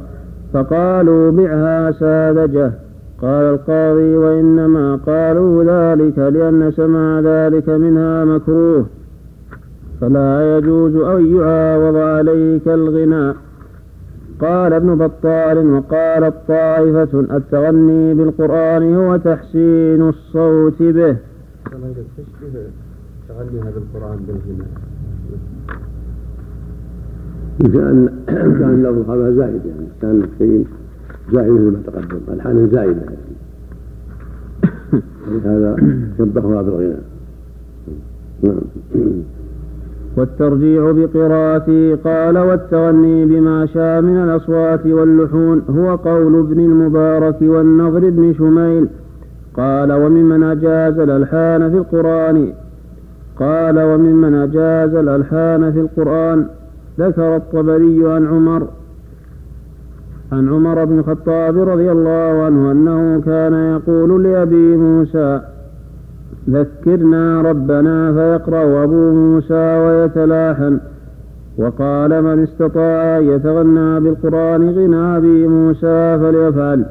[0.52, 2.72] فقالوا بعها ساذجة.
[3.22, 8.86] قال القاضي وإنما قالوا ذلك لأن سمع ذلك منها مكروه.
[10.00, 13.36] فلا يجوز أن يعاوض عليه كالغناء
[14.40, 21.16] قال ابن بطال وقالت طائفة التغني بالقرآن هو تحسين الصوت به.
[23.38, 24.68] تغنيها بالقرآن بالغناء.
[27.64, 29.86] إن كان إن كان لفظ الخبر زائد يعني.
[30.02, 30.66] كان شيء
[31.32, 32.20] زائد مثل ما تقدم.
[32.32, 33.38] الحان زائده يعني.
[35.44, 35.76] هذا
[36.18, 37.02] شبهها بالغناء.
[38.42, 38.54] نعم.
[40.16, 48.34] والترجيع بقراءته قال والتغني بما شاء من الأصوات واللحون هو قول ابن المبارك والنضر بن
[48.38, 48.88] شميل.
[49.56, 52.52] قال وممن أجاز الألحان في القرآن
[53.38, 56.46] قال وممن أجاز الألحان في القرآن
[56.98, 58.66] ذكر الطبري عن عمر
[60.32, 65.40] عن عمر بن الخطاب رضي الله عنه أنه كان يقول لأبي موسى
[66.50, 70.78] ذكرنا ربنا فيقرأ أبو موسى ويتلاحن
[71.58, 76.86] وقال من استطاع يتغنى بالقرآن غنى أبي موسى فليفعل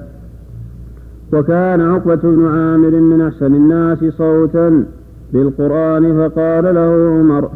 [1.34, 4.86] وكان عقبة بن عامر من أحسن الناس صوتا.
[5.34, 7.50] بالقرآن فقال له عمر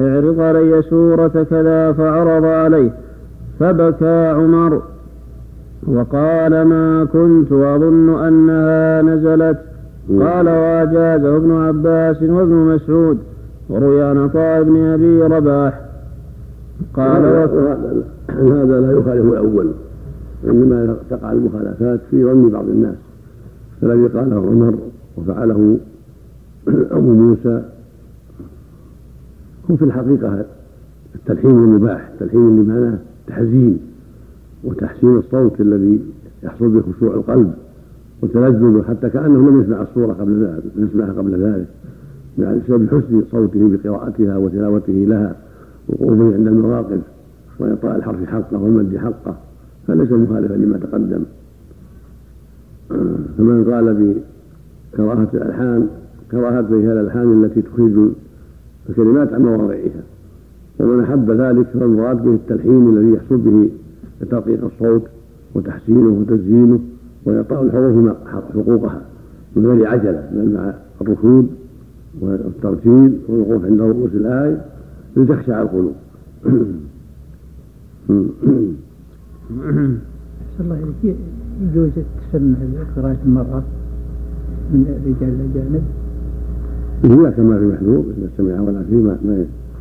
[0.00, 2.90] اعرض علي سورة كذا فعرض عليه
[3.60, 4.82] فبكى عمر.
[5.86, 9.58] وقال ما كنت أظن أنها نزلت.
[10.20, 13.18] قال وأجازه ابن عباس وابن مسعود
[13.68, 15.80] وروي عن عطاء بن أبي رباح.
[16.94, 17.24] قال
[18.28, 19.70] هذا لا يخالف الأول
[20.44, 22.94] إنما تقع المخالفات في ظن بعض الناس
[23.82, 24.74] الذي قاله عمر
[25.16, 25.76] وفعله
[26.68, 27.62] أبو موسى
[29.70, 30.44] هو في الحقيقة
[31.14, 32.96] التلحين المباح التلحين بمعنى
[33.26, 33.78] تحزين
[34.64, 36.00] وتحسين الصوت الذي
[36.42, 37.52] يحصل به خشوع القلب
[38.22, 41.66] وتلذذ حتى كأنه لم يسمع الصورة قبل ذلك يسمعها قبل ذلك
[42.38, 45.36] يعني بسبب حسن صوته بقراءتها وتلاوته لها
[45.88, 47.00] وقوفه عند المواقف
[47.58, 49.36] وإعطاء الحرف حقه والمد حقه
[49.86, 51.22] فليس مخالفا لما تقدم.
[53.38, 54.14] فمن قال
[54.94, 55.88] بكراهة الألحان
[56.30, 58.10] كراهة هي الألحان التي تخرج
[58.88, 60.02] الكلمات عن مواضعها
[60.80, 63.68] ومن أحب ذلك فالمراد به التلحين الذي يحصل به
[64.30, 65.02] ترقيق الصوت
[65.54, 66.78] وتحسينه وتزيينه
[67.24, 68.16] وإعطاء الحروف
[68.54, 69.02] حقوقها
[69.56, 71.48] من غير عجلة بل مع الركود
[72.20, 74.64] والترتيب والوقوف عند رؤوس الآية
[75.16, 75.92] لتخشع القلوب.
[80.60, 80.92] الله
[81.62, 81.90] يجوز
[82.32, 82.56] تسمى
[82.96, 83.62] قراءة المرأة
[84.72, 85.82] من الرجال الأجانب؟
[87.04, 88.96] لا كما في محذور إذا سمعها ولا فيه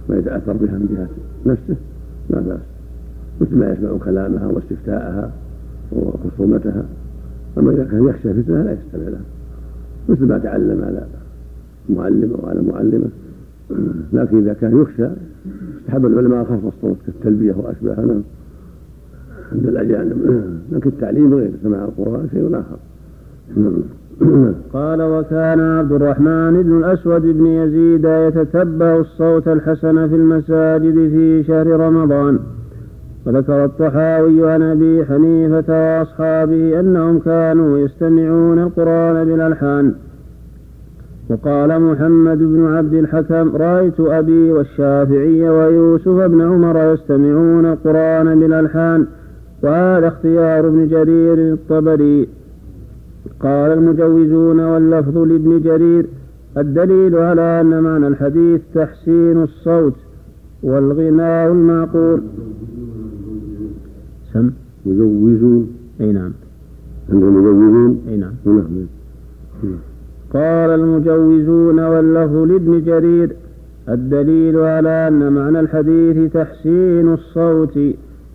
[0.10, 1.10] ما يتأثر بها من جهة
[1.52, 1.76] نفسه
[2.30, 2.60] لا بأس.
[3.42, 5.32] مثل ما يسمع كلامها واستفتاءها
[5.92, 6.86] وخصومتها.
[7.58, 9.22] أما إذا كان يخشى فتنة لا يستمع لها.
[10.10, 11.04] مثل ما تعلم على
[11.90, 13.08] معلم أو على معلمة.
[14.14, 15.08] لكن إذا كان يخشى
[15.82, 18.22] استحب العلماء خفض الصوت كالتلبية وأشباهها نعم.
[19.52, 20.44] عند الأجانب.
[20.72, 22.78] لكن التعليم غير سماع القرآن شيء آخر.
[24.74, 31.68] قال وكان عبد الرحمن بن الأسود بن يزيد يتتبع الصوت الحسن في المساجد في شهر
[31.68, 32.40] رمضان.
[33.26, 39.94] وذكر الطحاوي عن أبي حنيفة وأصحابه أنهم كانوا يستمعون القرآن بالألحان.
[41.30, 49.08] وقال محمد بن عبد الحكم رأيت أبي والشافعي ويوسف بن عمر يستمعون القرآن بالألحان
[49.64, 52.30] وهذا اختيار ابن جرير الطبري.
[53.40, 56.06] قال المجوزون واللفظ لابن جرير
[56.58, 59.96] الدليل على أن معنى الحديث تحسين الصوت
[60.64, 62.22] والغناء المعقول.
[64.34, 64.52] سم.
[64.86, 65.68] مجوزون.
[66.02, 66.32] أي نعم.
[67.10, 68.34] عندهم مجوزون أي نعم.
[70.34, 73.36] قال المجوزون واللفظ لابن جرير
[73.90, 77.80] الدليل على أن معنى الحديث تحسين الصوت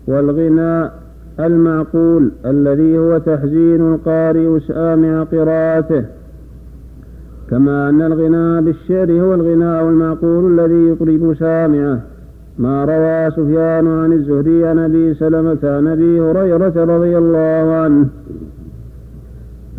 [0.07, 1.02] والغناء
[1.39, 6.05] المعقول الذي هو تحزين القارئ سامع قراءته.
[7.49, 11.99] كما أن الغناء بالشعر هو الغناء المعقول الذي يطرب سامعه.
[12.59, 18.05] ما روى سفيان عن الزهري عن أبي سلمة عن أبي هريرة رضي الله عنه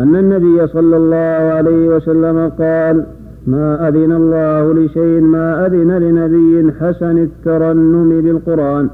[0.01, 3.05] أن النبي صلى الله عليه وسلم قال
[3.47, 8.91] ما أذن الله لشيء ما أذن لنبي حسن الترنم بالقرآن.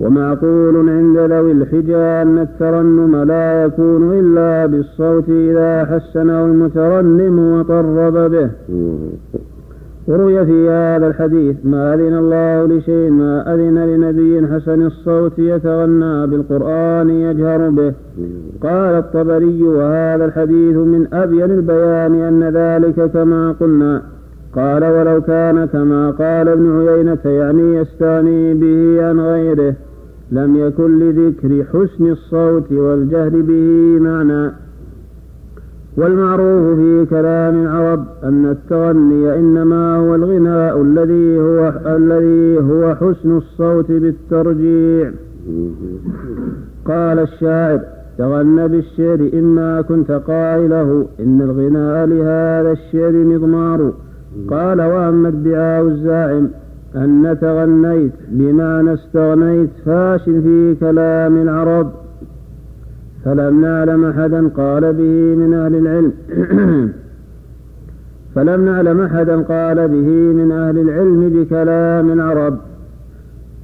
[0.00, 8.50] ومعقول عند ذوي الحجى أن الترنم لا يكون إلا بالصوت إذا حسنه المترنم وطرب به.
[10.08, 17.10] وروي في هذا الحديث ما أذن الله لشيء ما أذن لنبي حسن الصوت يتغنى بالقرآن
[17.10, 17.92] يجهر به.
[18.62, 24.02] قال الطبري وهذا الحديث من أبين البيان أن ذلك كما قلنا.
[24.56, 29.74] قال ولو كان كما قال ابن عيينة يعني يستاني به عن غيره
[30.32, 34.50] لم يكن لذكر حسن الصوت والجهر به معنى.
[35.96, 43.92] والمعروف في كلام العرب أن التغني إنما هو الغناء الذي هو الذي هو حسن الصوت
[43.92, 45.10] بالترجيع.
[46.84, 47.80] قال الشاعر
[48.18, 53.92] تغنى بالشعر إما كنت قائله إن الغناء لهذا الشعر مضمار.
[54.50, 56.48] قال وأما ادعاء الزاعم
[56.96, 61.90] أن تغنيت بمعنى استغنيت فاش في كلام العرب.
[63.24, 66.12] فلم نعلم أحدا قال به من أهل العلم.
[68.34, 72.58] فلم نعلم أحدا قال به من أهل العلم بكلام العرب.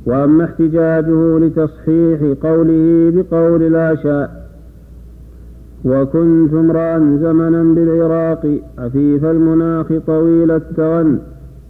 [0.07, 4.38] وأما احتجاجه لتصحيح قوله بقول العشاء
[5.85, 11.19] وكنت امرأ زمنا بالعراق عفيف المناخ طويل التغن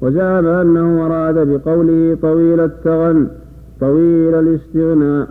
[0.00, 3.28] وزعم أنه أراد بقوله طويل التغن
[3.80, 5.28] طويل الاستغناء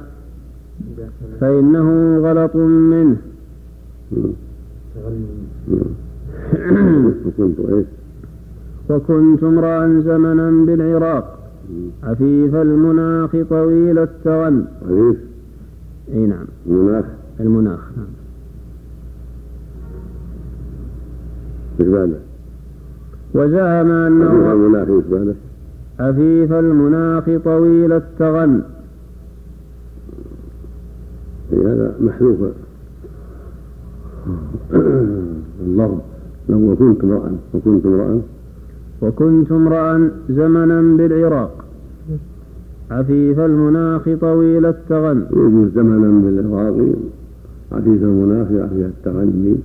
[1.39, 3.17] فإنه غلط منه.
[8.89, 11.39] وكنت امرأ زمنا بالعراق
[12.03, 14.65] عفيف المناخ طويل التغن.
[14.85, 15.17] عفيف
[16.13, 16.45] إي نعم.
[16.67, 17.05] المناخ.
[17.39, 18.16] المناخ نعم.
[21.79, 22.17] إيش بعده؟
[23.33, 25.35] وزعم عفيف أنه المناخ إيش بعده؟
[25.99, 28.61] عفيف المناخ طويل التغن.
[31.53, 32.37] إيه هذا محذوف.
[35.61, 35.97] اللفظ
[36.49, 38.21] لو وكنت امرأ وكنت امرأ
[39.01, 41.65] وكنت امرأ زمنا بالعراق.
[42.91, 45.25] عفيف المناخ طويل التغن.
[45.31, 46.75] يجوز زمنا بالعراق.
[47.71, 49.55] عفيف المناخ عفيف التغني.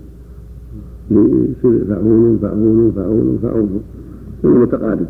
[1.13, 3.69] يصير فعول فعول فعول فعول
[4.45, 5.07] يكون متقارب.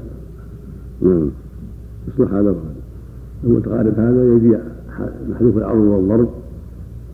[1.03, 1.29] نعم.
[2.09, 2.75] يصلح هذا وهذا.
[3.45, 4.57] المتقارب هذا يجي
[5.31, 6.29] محذوف العرض والضرب.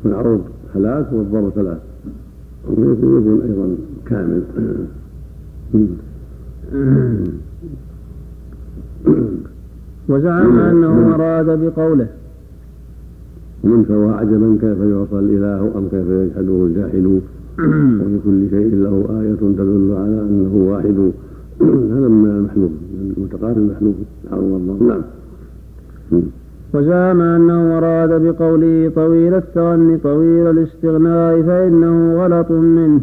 [0.05, 0.41] والعرض
[0.74, 1.78] ثلاث والضرب ثلاث.
[2.68, 3.76] ويكون أيضا
[4.07, 4.43] كامل.
[10.09, 12.09] وزعم أنه أراد بقوله.
[13.64, 17.20] ومن سوى عجبا كيف يعصى الإله أم كيف يجحده الجاحد
[17.59, 21.12] وفي كل شيء له آية تدل على أنه واحد.
[21.94, 22.72] هذا من المحلوب
[23.16, 23.94] المتقارب المحلوب.
[24.24, 25.02] العرض والضرب نعم.
[26.74, 33.00] وزعم أنه أراد بقوله طويل التغني طويل الاستغناء فإنه غلط منه.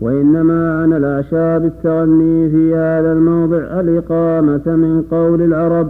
[0.00, 5.88] وإنما عن الأعشاب التغني في هذا الموضع الإقامة من قول العرب.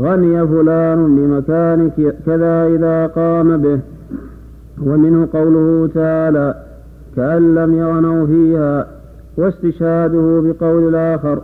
[0.00, 1.90] غني فلان بمكان
[2.26, 3.78] كذا إذا قام به.
[4.86, 6.54] ومنه قوله تعالى
[7.16, 8.86] كأن لم يغنوا فيها
[9.36, 11.42] واستشهاده بقول الآخر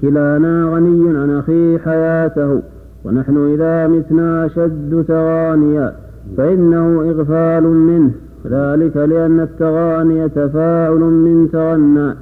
[0.00, 2.62] كلانا غني عن أخيه حياته
[3.04, 5.92] ونحن إذا متنا أشد تغانيا
[6.36, 8.10] فإنه إغفال منه
[8.46, 12.14] ذلك لأن التغاني تفاعل من تغنى.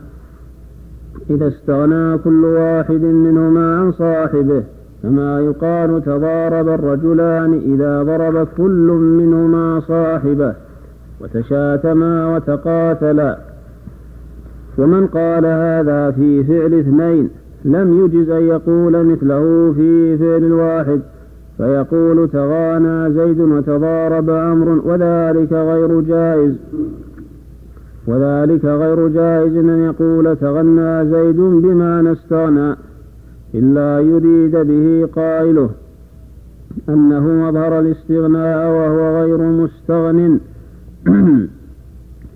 [1.31, 4.63] إذا استغنى كل واحد منهما عن صاحبه
[5.03, 8.89] كما يقال تضارب الرجلان إذا ضرب كل
[9.19, 10.55] منهما صاحبه.
[11.21, 13.39] وتشاتما وتقاتلا.
[14.79, 17.31] ومن قال هذا في فعل اثنين
[17.65, 21.01] لم يجز أن يقول مثله في فعل الواحد
[21.57, 26.55] فيقول تغانى زيد وتضارب عمرو وذلك غير جائز.
[28.07, 32.75] وذلك غير جائز أن يقول تغنى زيد بمعنى استغنى
[33.55, 35.71] إلا يريد به قائله
[36.89, 40.41] أنه أظهر الاستغناء وهو غير مستغن.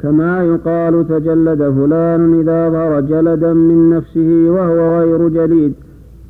[0.03, 5.75] كما يقال تجلد فلان إذا ظهر جلدا من نفسه وهو غير جليد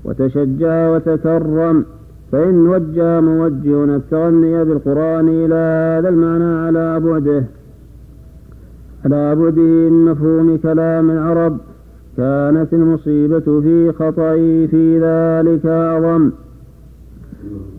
[0.04, 1.84] وتشجع وتكرم
[2.32, 5.54] فإن وجه موجه التغني بالقرآن إلى
[5.98, 7.44] هذا المعنى على بعده.
[9.04, 11.56] على بعده من مفهوم كلام العرب
[12.16, 16.30] كانت المصيبة في خطئه في ذلك أعظم.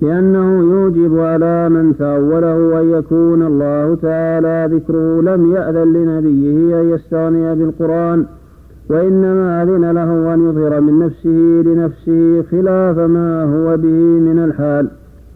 [0.01, 7.55] لأنه يوجب على من تأوله أن يكون الله تعالى ذكره لم يأذن لنبيه أن يستغني
[7.55, 8.25] بالقرآن
[8.89, 14.87] وإنما أذن له أن يظهر من نفسه لنفسه خلاف ما هو به من الحال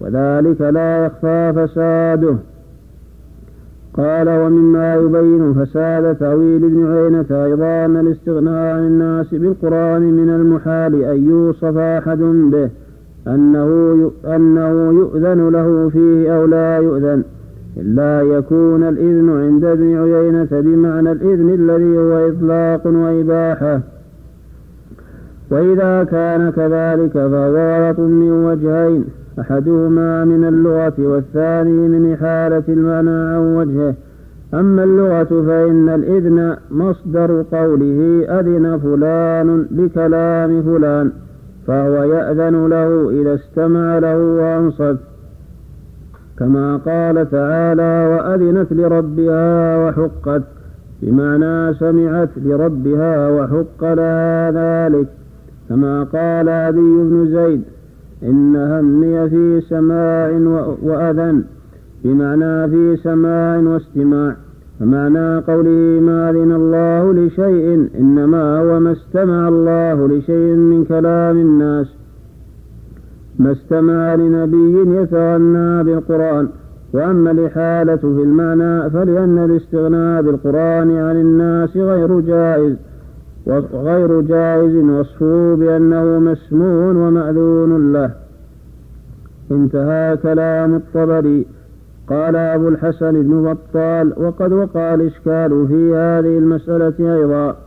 [0.01, 2.35] وذلك لا يخفى فساده.
[3.97, 11.29] قال ومما يبين فساد تأويل ابن عينة أيضا الاستغناء عن الناس بالقرآن من المحال أن
[11.29, 12.19] يوصف أحد
[12.51, 12.69] به
[13.27, 17.23] أنه أنه يؤذن له فيه أو لا يؤذن.
[17.77, 23.81] إلا يكون الإذن عند ابن عيينة بمعنى الإذن الذي هو إطلاق وإباحة.
[25.51, 29.05] وإذا كان كذلك فهو غلط من وجهين
[29.39, 33.93] أحدهما من اللغة والثاني من إحالة المعنى عن وجهه.
[34.53, 41.11] أما اللغة فإن الإذن مصدر قوله أذن فلان بكلام فلان.
[41.67, 44.97] فهو يأذن له إذا استمع له وأنصت.
[46.39, 50.41] كما قال تعالى وأذنت لربها وحقت.
[51.01, 55.07] بمعنى سمعت لربها وحق لها ذلك.
[55.69, 57.61] كما قال أبي بن زيد
[58.23, 60.29] إن همي في سماع
[60.81, 61.43] وأذن.
[62.03, 64.35] بمعنى في سماع واستماع.
[64.79, 71.87] فمعنى قوله ما أذن الله لشيء إنما هو ما استمع الله لشيء من كلام الناس.
[73.39, 76.49] ما استمع لنبي يتغنى بالقرآن
[76.93, 82.75] وأما الإحالة في المعنى فلأن الاستغناء بالقرآن عن الناس غير جائز
[83.45, 88.11] وغير جائز وصفه بأنه مسموع ومأذون له.
[89.51, 91.45] انتهى كلام الطبري.
[92.07, 97.57] قال أبو الحسن بن بطال وقد وقع الإشكال في هذه المسألة أيضا.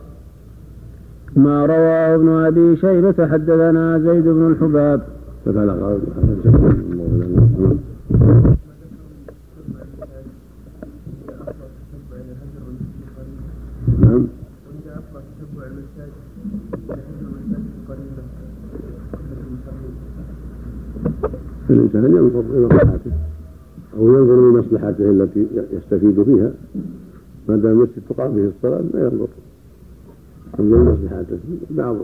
[1.35, 5.01] ما رواه ابن أبي شيبة حدثنا زيد بن الحباب.
[13.99, 14.27] نعم
[21.69, 23.30] الإنسان ينظر لمصلحته
[23.97, 26.51] أو ينظر لمصلحته التي يستفيد فيها.
[27.49, 29.27] ما دام المسجد تقام فيه الصلاة لا ينظر
[30.59, 31.39] ينظر لمصلحته.
[31.69, 31.95] بعض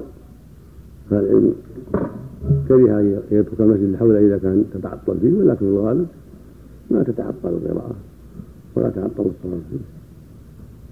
[1.11, 1.53] أهل العلم
[2.67, 6.07] كره أن يترك المسجد حوله إذا كان تتعطل فيه ولكن الغالب
[6.91, 7.95] ما تتعطل القراءة
[8.75, 9.83] ولا تعطل الصلاة فيه.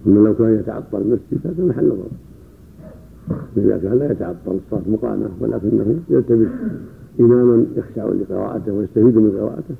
[0.07, 2.07] أما لو كان يتعطل المسجد هذا محل نظر
[3.57, 6.47] إذا كان لا يتعطل الصلاة مقامة ولكنه يلتمس
[7.19, 9.75] إماما يخشع لقراءته ويستفيد من قراءته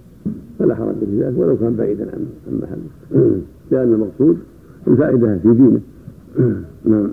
[0.60, 2.26] فلا حرج في ذلك ولو كان بعيدا عن
[2.62, 2.90] محله.
[3.72, 4.38] لأن المقصود
[4.88, 5.80] الفائدة في دينه.
[6.92, 7.08] نعم.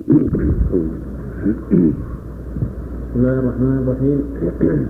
[3.10, 4.20] بسم الله الرحمن الرحيم.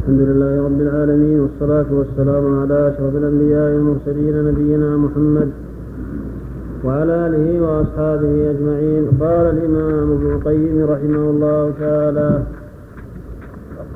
[0.00, 5.48] الحمد لله رب العالمين والصلاة والسلام على أشرف الأنبياء والمرسلين نبينا محمد
[6.84, 9.04] وعلى آله وأصحابه أجمعين.
[9.20, 12.42] قال الإمام ابن القيم رحمه الله تعالى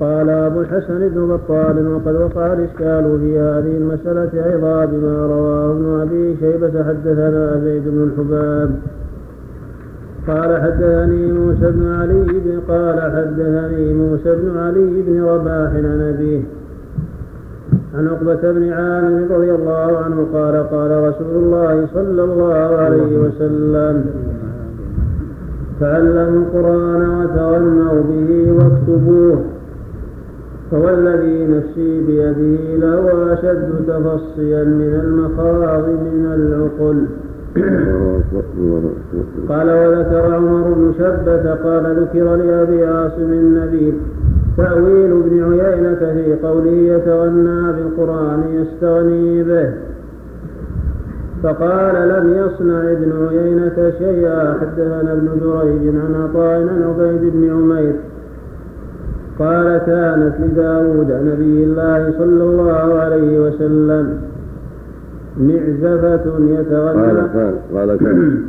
[0.01, 6.01] قال أبو الحسن بن بطال وقد وقع الإشكال في هذه المسألة أيضا بما رواه ابن
[6.01, 8.71] أبي شيبة حدثنا زيد بن الحباب.
[10.29, 16.43] قال حدثني موسى بن علي بن قال حدثني موسى بن علي بن رباح عن أبيه
[17.95, 24.05] عن عقبة بن عامر رضي الله عنه قال قال رسول الله صلى الله عليه وسلم
[25.81, 29.45] تعلموا القرآن وتغنوا به واكتبوه
[30.71, 37.07] فوالذي نفسي بيده لهو أشد تفصيا من المخاض من العقل.
[39.49, 43.95] قال وذكر عمر بن شبة قال ذكر لأبي عاصم النبيل
[44.57, 49.71] تأويل ابن عيينة في قوله يتغنى بالقرآن يستغني به.
[51.43, 54.59] فقال لم يصنع ابن عيينة شيئا.
[54.61, 57.95] حدثنا ابن جريج عن عطاء عن عبيد بن عمير.
[59.39, 64.19] قال كانت لداود نبي الله صلى الله عليه وسلم
[65.41, 68.43] معزفة يتغنى قال قال كان.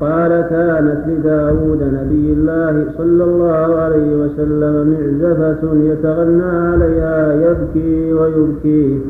[0.00, 9.00] قال كانت لداود نبي الله صلى الله عليه وسلم معزفة يتغنى عليها يبكي ويبكي.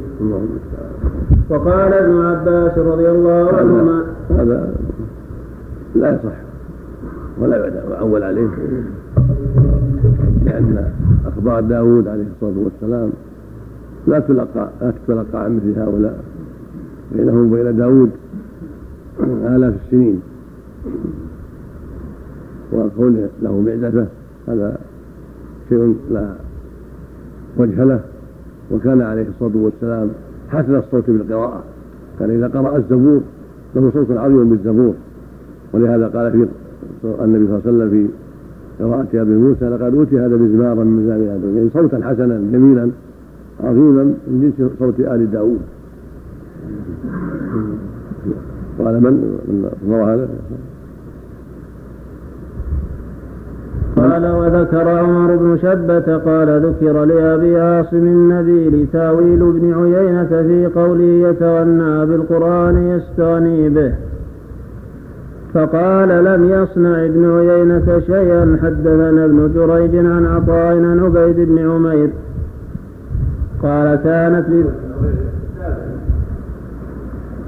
[1.51, 4.69] وقال ابن عباس رضي الله عنهما هذا
[5.97, 6.37] لا يصح
[7.41, 8.49] ولا يعول عليه.
[10.59, 10.93] لأن
[11.27, 13.11] أخبار داود عليه الصلاة والسلام
[14.07, 16.25] لا تلقى لا تتلقى عن مثل هؤلاء.
[17.13, 18.11] بينه وبين داود
[19.21, 20.21] آلاف السنين.
[22.73, 24.07] وكونه له معدته
[24.49, 24.79] هذا
[25.69, 26.35] شيء لا
[27.57, 28.01] وجه له.
[28.71, 30.09] وكان عليه الصلاة والسلام
[30.49, 31.63] حسن الصوت بالقراءة.
[32.19, 33.21] كان إذا قرأ الزبور
[33.77, 34.95] له صوت عظيم بالزبور.
[35.73, 36.37] ولهذا قال في
[37.25, 38.09] النبي صلى الله عليه وسلم في
[38.81, 42.91] قراءة أبي موسى لقد أوتي هذا مزمارا من مزامير يعني صوتا حسنا جميلا
[43.65, 45.61] عظيما من جنس صوت آل داوود
[48.79, 50.29] قال من روى هذا؟
[53.97, 61.29] قال وذكر عمر بن شبة قال ذكر لأبي عاصم النبيل تاويل ابن عيينة في قوله
[61.29, 63.93] يتغنى بالقرآن يستغني به.
[65.55, 68.59] فقال لم يصنع ابن عيينة شيئا.
[68.63, 72.11] حدثنا ابن جريج عن عطاء عن عبيد بن عمير.
[73.63, 74.65] قال كانت لي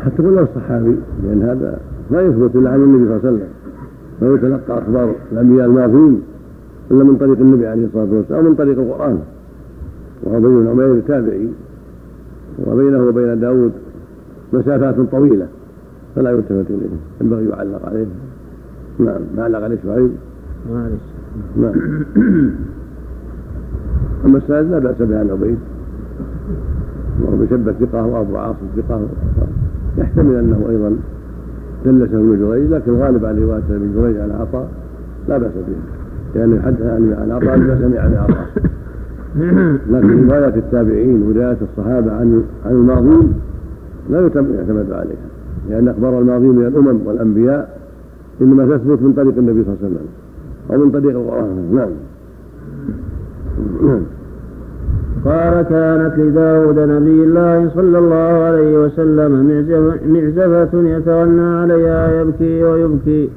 [0.05, 1.79] حتى ولو الصحابي لأن هذا
[2.11, 3.49] لا يثبت إلا عن النبي صلى الله عليه وسلم.
[4.21, 6.23] لا يتلقى أخبار الأنبياء الماضين
[6.91, 9.19] إلا من طريق النبي عليه الصلاة والسلام أو من طريق القرآن.
[10.23, 11.49] وهو بن عمير تابعي
[12.67, 13.73] وبينه وبين داود
[14.53, 15.47] مسافات طويلة.
[16.17, 16.89] فلا يلتفت إليه.
[17.21, 18.07] ينبغي يعلق عليه.
[18.99, 19.21] نعم.
[19.37, 20.11] ما علق عليه شعيب.
[20.73, 21.03] معلش
[21.57, 21.75] نعم.
[24.25, 25.59] أما السند لا بأس به عن عبيد
[27.23, 29.01] وهو بشبة ثقة وأبو عاصم ثقة.
[29.99, 30.97] يحتمل أنه أيضا
[31.85, 34.69] دلسه ابن جريج لكن الغالب على رواية ابن جريج عن عطاء
[35.29, 35.77] لا بأس به.
[36.35, 38.47] لأنه يحدث عن عطاء بما سمع عن عطاء.
[39.91, 43.33] لكن رواية التابعين ورواية الصحابة عن عن الماضين
[44.11, 45.31] لا يعتمد عليها.
[45.69, 47.79] لأن أخبار الماضين من الأمم والأنبياء
[48.41, 50.07] إنما تثبت من طريق النبي صلى الله عليه وسلم
[50.71, 51.75] أو من طريق القرآن.
[51.75, 51.91] نعم.
[53.83, 54.03] نعم.
[55.25, 59.33] قال كانت لداود نبي الله صلى الله عليه وسلم
[60.07, 63.31] معزفة يتغنى عليها يبكي ويبكي.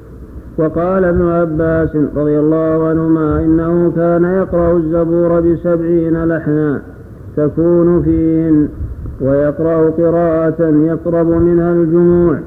[0.57, 6.81] وقال ابن عباس رضي الله عنهما إنه كان يقرأ الزبور بسبعين لحنا
[7.37, 8.67] تكون فيهن
[9.23, 12.39] ويقرأ قراءة يقرب منها الجموع.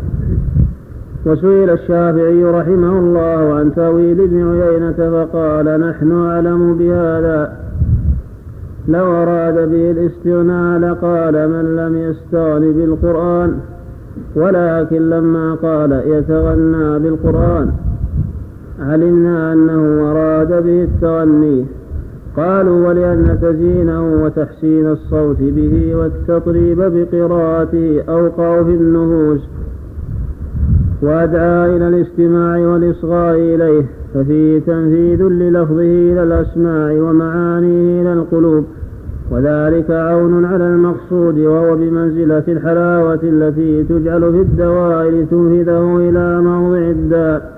[1.27, 7.53] وسئل الشافعي رحمه الله عن تأويل ابن عيينة فقال نحن أعلم بهذا.
[8.89, 13.59] لو أراد به الاستغناء لقال من لم يستغن بالقرآن
[14.37, 17.71] ولكن لما قال يتغنى بالقرآن
[18.81, 21.67] علمنا أنه أراد به التغني.
[22.37, 29.49] قالوا ولأن تزيينه وتحسين الصوت به والتطريب بقراءته أوقع في النفوس
[31.03, 33.83] وأدعى إلى الاستماع والإصغاء إليه
[34.15, 38.65] ففيه تنفيذ للفظه إلى الأسماع ومعانيه إلى القلوب
[39.31, 47.56] وذلك عون على المقصود وهو بمنزلة الحلاوة التي تجعل في الدواء لتنفذه إلى موضع الداء.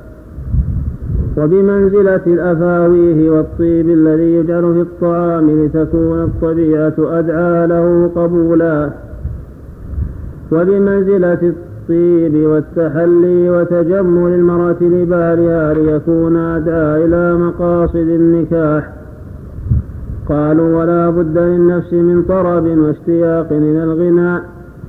[1.36, 8.90] وبمنزلة الأفاويه والطيب الذي يجعل في الطعام لتكون الطبيعة أدعى له قبولا.
[10.52, 18.92] وبمنزلة الطيب والتحلي وتجمل المرأة لبالها ليكون أدعى إلى مقاصد النكاح.
[20.28, 24.42] قالوا ولا بد للنفس من طرب واشتياق إلى الغناء.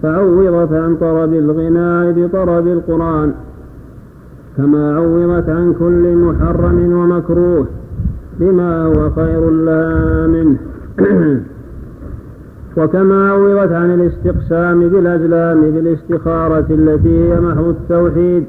[0.03, 3.33] فعوضت عن طرب الغناء بطرب القرآن.
[4.59, 7.65] كما عوضت عن كل محرم ومكروه
[8.39, 10.57] بما هو خير لها منه.
[12.77, 18.43] وكما عوضت عن الاستقسام بالأزلام بالإستخارة التي هي محو التوحيد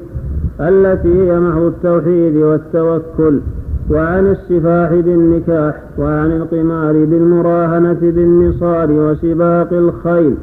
[0.59, 3.39] التي هي محو التوحيد والتوكل
[3.91, 10.35] وعن السفاح بالنكاح وعن القمار بالمراهنة بالنصار وسباق الخيل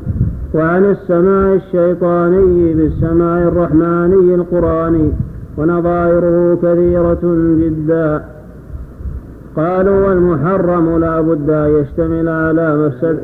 [0.54, 5.12] وعن السماع الشيطاني بالسماع الرحماني القرآني
[5.58, 7.20] ونظائره كثيرة
[7.60, 8.24] جدا.
[9.56, 13.18] قالوا والمحرم لا بد أن يشتمل على مفسد.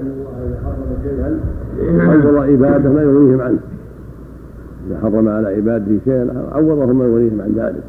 [1.99, 3.59] عوض عباده ما يغنيهم عنه.
[4.87, 7.83] إذا حرم على عباده شيئا عوضهم ما يغنيهم عن ذلك.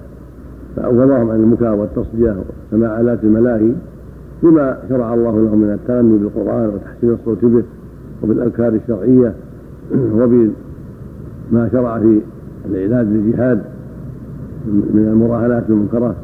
[0.75, 2.35] فعوضهم عن المكاء والتصدية
[2.71, 3.71] وسماع آلات الملاهي
[4.43, 7.63] بما شرع الله لهم من التأمل بالقرآن وتحسين الصوت به
[8.23, 9.33] وبالأذكار الشرعية
[10.17, 12.19] وبما شرع في
[12.65, 13.61] العلاج للجهاد.
[14.67, 16.15] من المراهنات المنكرات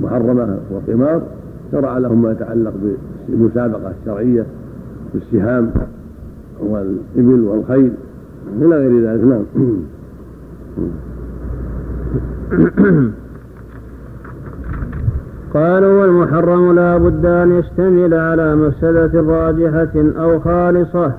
[0.00, 1.22] المحرمة والقمار
[1.72, 2.72] شرع لهم ما يتعلق
[3.28, 4.46] بالمسابقة الشرعية
[5.14, 5.70] بالسهام
[6.60, 7.92] والإبل والخيل
[8.60, 9.24] إلى غير ذلك.
[9.24, 9.44] نعم.
[15.54, 21.12] قالوا والمحرم لا بد أن يشتمل على مفسدة راجحة أو خالصة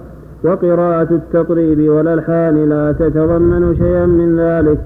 [0.44, 4.80] وقراءة التطريب والألحان لا تتضمن شيئا من ذلك.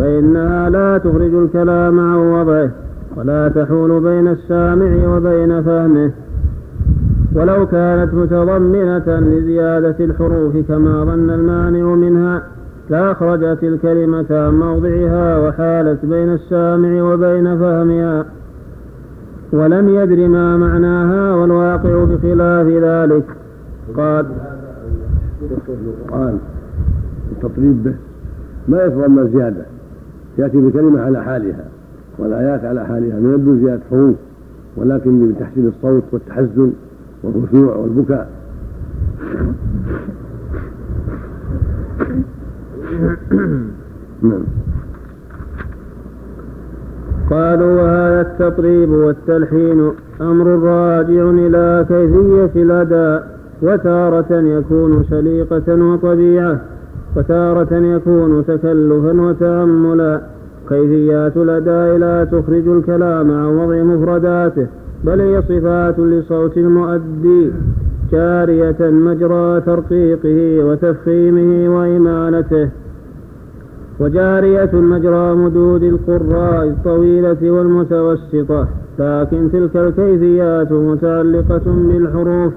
[0.00, 2.70] فإنها لا تخرج الكلام عن وضعه
[3.16, 6.10] ولا تحول بين السامع وبين فهمه.
[7.34, 12.42] ولو كانت متضمنة لزيادة الحروف كما ظن المانع منها
[12.90, 18.24] لأخرجت الكلمة عن موضعها وحالت بين السامع وبين فهمها.
[19.52, 23.24] ولم يدر ما معناها والواقع بخلاف ذلك.
[23.96, 24.26] قال
[25.68, 26.38] القرآن
[27.32, 27.94] التطريب به
[28.68, 29.79] ما يتضمن زيادة.
[30.40, 31.64] يأتي بكلمة على حالها
[32.18, 34.16] والآيات على حالها من يبدو زيادة حروف
[34.76, 36.72] ولكن بتحسين الصوت والتحزن
[37.22, 38.30] والخشوع والبكاء.
[44.22, 44.42] نعم.
[47.30, 49.90] قالوا وهذا التطريب والتلحين
[50.20, 56.60] أمر راجع إلى كيفية الأداء وتارة يكون سليقة وطبيعة.
[57.16, 60.20] وتارة يكون تكلفا وتأملا.
[60.68, 64.66] كيفيات الأداء لا تخرج الكلام عن وضع مفرداته
[65.04, 67.50] بل هي صفات لصوت المؤدي
[68.12, 72.68] جارية مجرى ترقيقه وتفخيمه وإمالته.
[74.00, 78.68] وجارية مجرى مدود القراء الطويلة والمتوسطة
[78.98, 82.52] لكن تلك الكيفيات متعلقة بالحروف.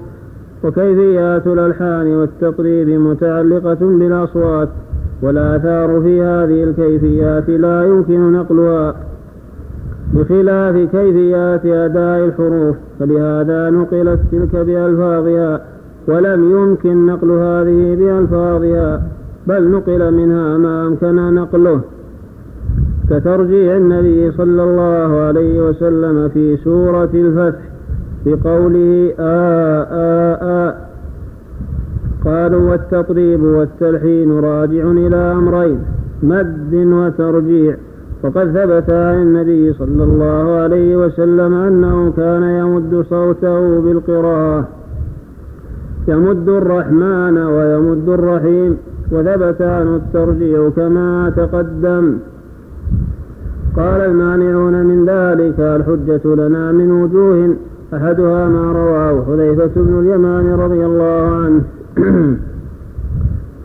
[0.64, 4.68] وكيفيات الألحان والتقريب متعلقة بالأصوات
[5.22, 8.94] والآثار في هذه الكيفيات لا يمكن نقلها
[10.14, 15.60] بخلاف كيفيات أداء الحروف فلهذا نقلت تلك بألفاظها
[16.08, 19.02] ولم يمكن نقل هذه بألفاظها
[19.46, 21.80] بل نقل منها ما أمكن نقله.
[23.10, 27.73] كترجيع النبي صلى الله عليه وسلم في سورة الفتح
[28.26, 30.74] بقوله آ آ آ
[32.24, 35.78] قالوا والتطريب والتلحين راجع إلى أمرين
[36.22, 37.76] مد وترجيع.
[38.22, 44.68] وقد ثبت عن النبي صلى الله عليه وسلم أنه كان يمد صوته بالقراءة.
[46.08, 48.76] يمد الرحمن ويمد الرحيم
[49.12, 52.04] وثبت عنه الترجيع كما تقدم.
[53.76, 57.56] قال المانعون من ذلك الحجة لنا من وجوه
[57.96, 61.62] أحدها ما رواه حذيفة بن اليمان رضي الله عنه.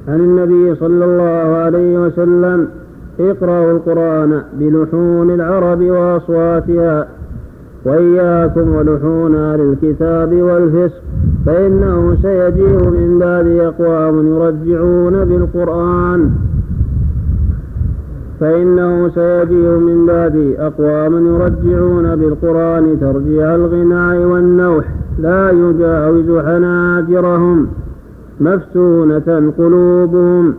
[0.09, 2.67] عن النبي صلى الله عليه وسلم
[3.19, 7.07] اقرأوا القرآن بلحون العرب وأصواتها
[7.85, 11.01] وإياكم ولحون أهل الكتاب والفسق
[11.45, 16.31] فإنه سيجيء من بعد أقوام يرجعون بالقرآن.
[18.39, 24.85] فإنه سيجيء من بعد أقوام يرجعون بالقرآن ترجيع الغناء والنوح
[25.19, 27.67] لا يجاوز حناجرهم
[28.39, 30.53] مفتونة قلوبهم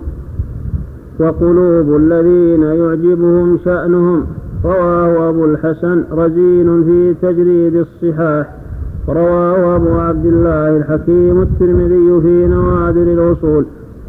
[1.20, 4.26] وقلوب الذين يعجبهم شأنهم.
[4.64, 8.54] رواه أبو الحسن رزين في تجريد الصحاح.
[9.08, 13.64] رواه أبو عبد الله الحكيم الترمذي في نوادر الأصول.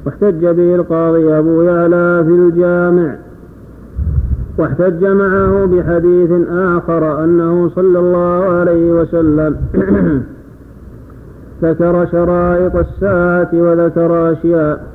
[0.05, 3.15] واحتج به القاضي أبو يعلى في الجامع.
[4.57, 9.55] واحتج معه بحديث آخر أنه صلى الله عليه وسلم
[11.63, 14.87] ذكر شرائط الساعة وذكر أشياء.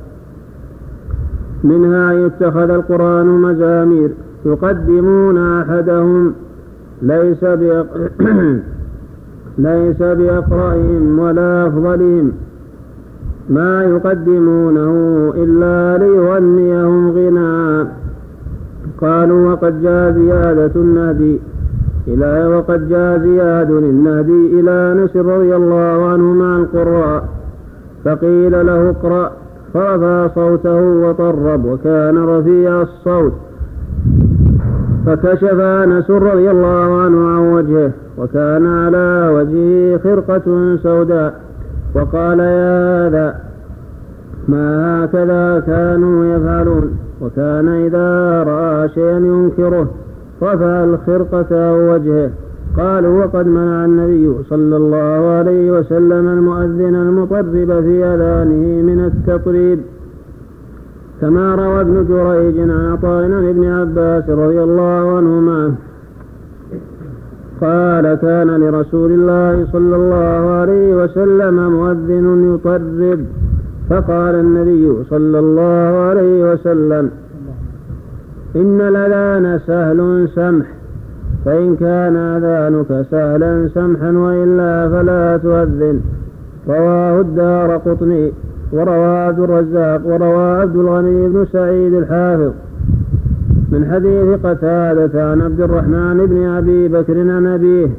[1.64, 4.10] منها يتخذ القرآن مزامير.
[4.46, 6.34] يقدمون أحدهم
[7.02, 7.44] ليس
[9.58, 12.32] ليس بأقرأهم ولا أفضلهم.
[13.50, 14.92] ما يقدمونه
[15.36, 17.86] إلا ليغنيهم غنى
[19.00, 21.40] قالوا وقد جاء زيادة النهدي
[22.08, 27.28] إلى وقد جاء زياد النهدي إلى أنس رضي الله عنه مع القراء
[28.04, 29.32] فقيل له اقرأ.
[29.74, 33.32] فرفع صوته وطرب وكان رفيع الصوت.
[35.06, 41.40] فكشف أنس رضي الله عنه عن وجهه وكان على وجهه خرقة سوداء.
[41.94, 43.34] وقال يا هذا
[44.48, 46.98] ما هكذا كانوا يفعلون.
[47.20, 49.90] وكان إذا رأى شيئا ينكره
[50.42, 52.30] رفع الخرقة وجهه.
[52.76, 59.78] قالوا وقد منع النبي صلى الله عليه وسلم المؤذن المطرب في أذانه من التطريب.
[61.20, 65.74] كما روى ابن جريج عن عطاء ابن عباس رضي الله عنهما
[67.60, 73.20] قال كان لرسول الله صلى الله عليه وسلم مؤذن يطرب.
[73.90, 77.10] فقال النبي صلى الله عليه وسلم
[78.56, 80.66] إن الأذان سهل سمح
[81.44, 86.00] فإن كان أذانك سهلا سمحا وإلا فلا تؤذن.
[86.68, 88.32] رواه الدار قطني
[88.72, 92.52] وروى عبد الرزاق وروى عبد الغني بن سعيد الحافظ.
[93.72, 97.90] من حديث قتادة عن عبد الرحمن بن أبي بكر عن أبيه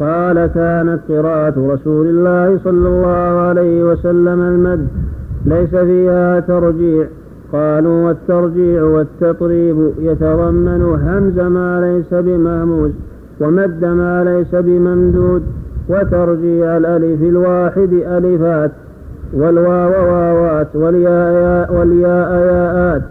[0.00, 4.88] قال كانت قراءة رسول الله صلى الله عليه وسلم المد.
[5.46, 7.06] ليس فيها ترجيع.
[7.52, 12.90] قالوا والترجيع والتطريب يتضمن همز ما ليس بمهموز
[13.40, 15.42] ومد ما ليس بممدود
[15.88, 18.70] وترجيع الألف الواحد ألفات
[19.34, 23.02] والواو واوات والياء ياءات.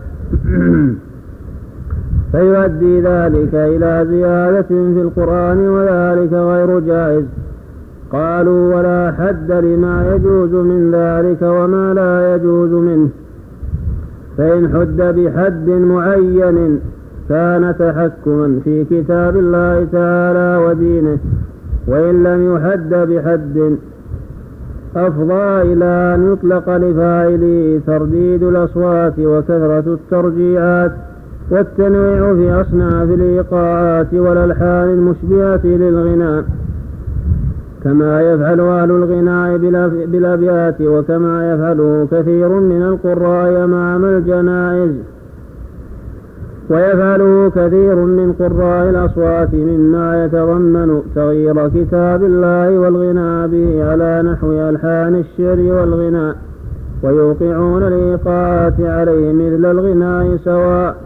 [2.31, 7.25] فيؤدي ذلك إلى زيادة في القرآن وذلك غير جائز.
[8.11, 13.09] قالوا ولا حد لما يجوز من ذلك وما لا يجوز منه.
[14.37, 16.79] فإن حد بحد معين
[17.29, 21.17] كان تحكما في كتاب الله تعالى ودينه
[21.87, 23.77] وإن لم يحد بحد
[24.95, 30.91] أفضى إلى أن يطلق لفاعله ترديد الأصوات وكثرة الترجيعات
[31.51, 36.45] والتنويع في أصناف الإيقاعات والألحان المشبهة للغناء
[37.83, 39.57] كما يفعل أهل الغناء
[40.05, 44.91] بالأبيات وكما يفعله كثير من القراء أمام الجنائز.
[46.69, 55.15] ويفعله كثير من قراء الأصوات مما يتضمن تغيير كتاب الله والغناء به على نحو ألحان
[55.15, 56.35] الشعر والغناء
[57.03, 61.04] ويوقعون الإيقاعات عليه مثل الغناء سواء.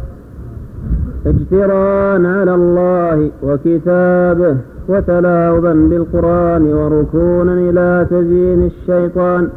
[1.25, 4.55] اجتراء على الله وكتابه
[4.89, 9.49] وتلاعبا بالقرآن وركونا إلى تزيين الشيطان.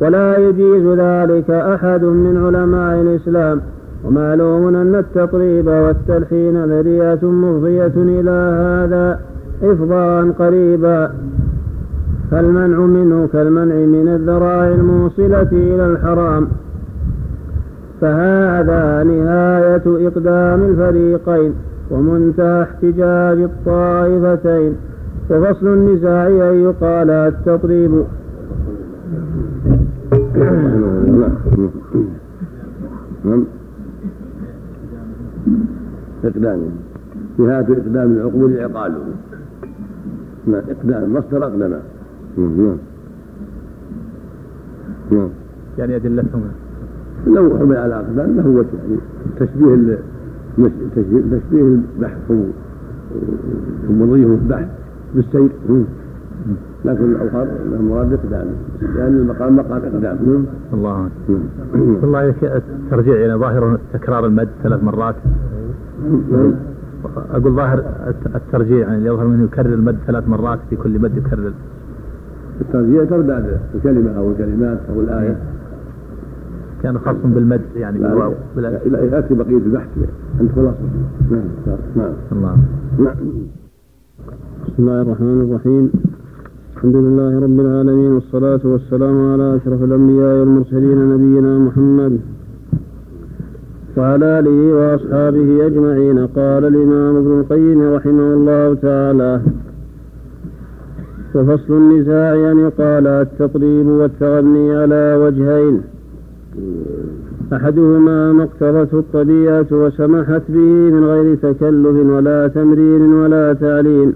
[0.00, 3.60] ولا يجيز ذلك أحد من علماء الإسلام.
[4.04, 9.20] ومعلوم أن التطريب والتلحين ذريعة مفضية إلى هذا
[9.62, 11.10] إفضاء قريبا.
[12.30, 16.48] فالمنع منه كالمنع من الذرائع الموصلة إلى الحرام.
[18.00, 21.52] فهذا نهاية إقدام الفريقين
[21.90, 24.76] ومنتهى احتجاج الطائفتين.
[25.30, 28.04] وفصل النزاع أن يقال التطريب.
[33.24, 33.44] نعم
[36.24, 36.60] إقدام.
[37.38, 38.92] نهاية إقدام العقول عقال
[40.46, 41.74] نعم إقدام مصدر أقدم
[42.36, 42.76] نعم
[45.10, 45.28] نعم
[45.78, 46.42] يعني أدلتهم
[47.26, 48.98] لو حمل على أقدام له وجه يعني
[49.38, 49.98] تشبيه
[51.30, 52.32] تشبيه البحث
[53.90, 54.68] ومضيه البحث
[55.14, 55.50] بالسير.
[56.84, 57.48] لكن الأوقات
[57.80, 58.46] المراد إقدام
[58.96, 61.08] لأن المقام مقام إقدام الله.
[62.02, 65.14] الله الترجيع يعني ظاهر تكرار المد ثلاث مرات.
[67.30, 67.84] أقول ظاهر
[68.34, 71.52] الترجيع يعني يظهر منه يكرر المد ثلاث مرات في كل مد يكرر.
[72.60, 75.36] الترجيع تردد الكلمة أو الكلمات أو الآية.
[76.82, 78.70] كان خاص بالمد يعني بالواو لا.
[79.12, 79.88] يأتي بقية البحث.
[80.40, 80.78] عند خلاصة.
[81.30, 81.42] نعم
[81.96, 82.12] نعم.
[82.32, 82.56] الله.
[82.98, 83.16] نعم.
[84.66, 85.90] بسم الله الرحمن الرحيم.
[86.76, 92.20] الحمد لله رب العالمين والصلاة والسلام على أشرف الأنبياء والمرسلين نبينا محمد
[93.96, 96.18] وعلى آله وأصحابه أجمعين.
[96.18, 99.40] قال الإمام ابن القيم رحمه الله تعالى
[101.34, 105.95] وفصل النزاع أن يقال التطريب والتغني على وجهين.
[107.52, 114.14] أحدهما ما اقتضته الطبيعة وسمحت به من غير تكلف ولا تمرين ولا تعليم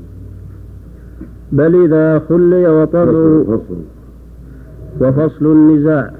[1.52, 3.44] بل إذا خلي وطبعه
[5.00, 6.10] وفصل النزاع.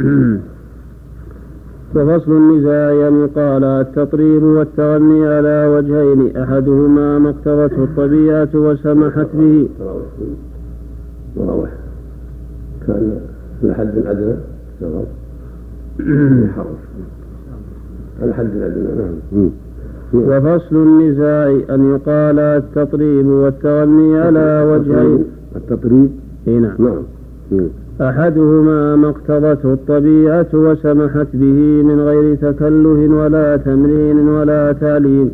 [1.96, 6.36] وفصل النزاع يعني قال التطريب والتغني على وجهين.
[6.36, 9.68] أحدهما ما اقتضته الطبيعة وسمحت به.
[11.36, 11.70] واضح.
[12.86, 13.20] كان
[13.64, 14.36] الحد الأدنى
[18.22, 18.88] الحد الأدنى
[19.32, 19.50] نعم.
[20.14, 25.24] وفصل النزاع أن يقال التطريب والتغني على وجهين.
[25.56, 26.10] التطريب؟
[26.46, 26.76] نعم.
[26.78, 27.68] نعم.
[28.00, 35.30] أحدهما ما اقتضته الطبيعة وسمحت به من غير تكلف ولا تمرين ولا تعليم.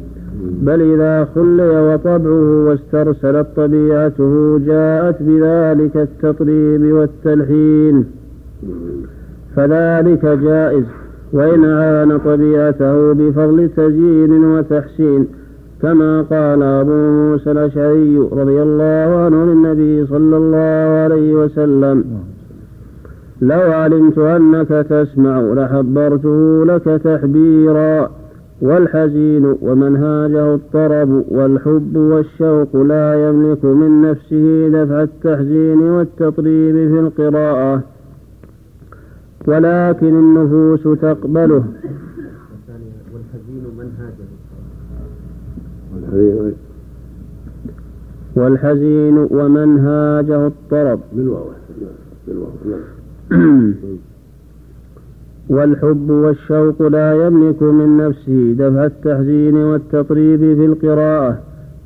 [0.63, 8.05] بل إذا خلي وطبعه واسترسلت طبيعته جاءت بذلك التطريب والتلحين.
[9.57, 10.85] فذلك جائز.
[11.33, 15.27] وإن عان طبيعته بفضل تزيين وتحسين
[15.83, 22.05] كما قال أبو موسى الأشعري رضي الله عنه للنبي صلى الله عليه وسلم
[23.41, 28.11] لو علمت أنك تسمع لحبرته لك تحبيرا
[28.63, 37.83] والحزين ومنهاجه الطرب والحب والشوق لا يملك من نفسه دفع التحزين والتطريب في القراءة.
[39.47, 41.65] ولكن النفوس تقبله
[43.13, 44.27] والحزين منهاجه
[48.37, 51.01] والحزين ومنهاجه الطرب.
[51.13, 51.45] بالواو
[52.27, 52.49] بالواو
[55.49, 61.39] والحب والشوق لا يملك من نفسه دفع التحزين والتطريب في القراءة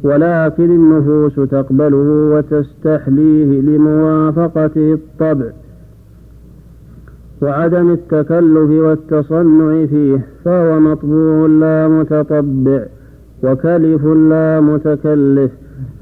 [0.02, 5.46] ولكن النفوس تقبله وتستحليه لموافقته الطبع.
[7.42, 12.82] وعدم التكلف والتصنع فيه فهو مطبوع لا متطبع
[13.42, 15.50] وكلف لا متكلف.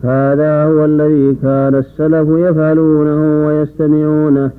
[0.03, 4.51] هذا هو الذي كان السلف يفعلونه ويستمعونه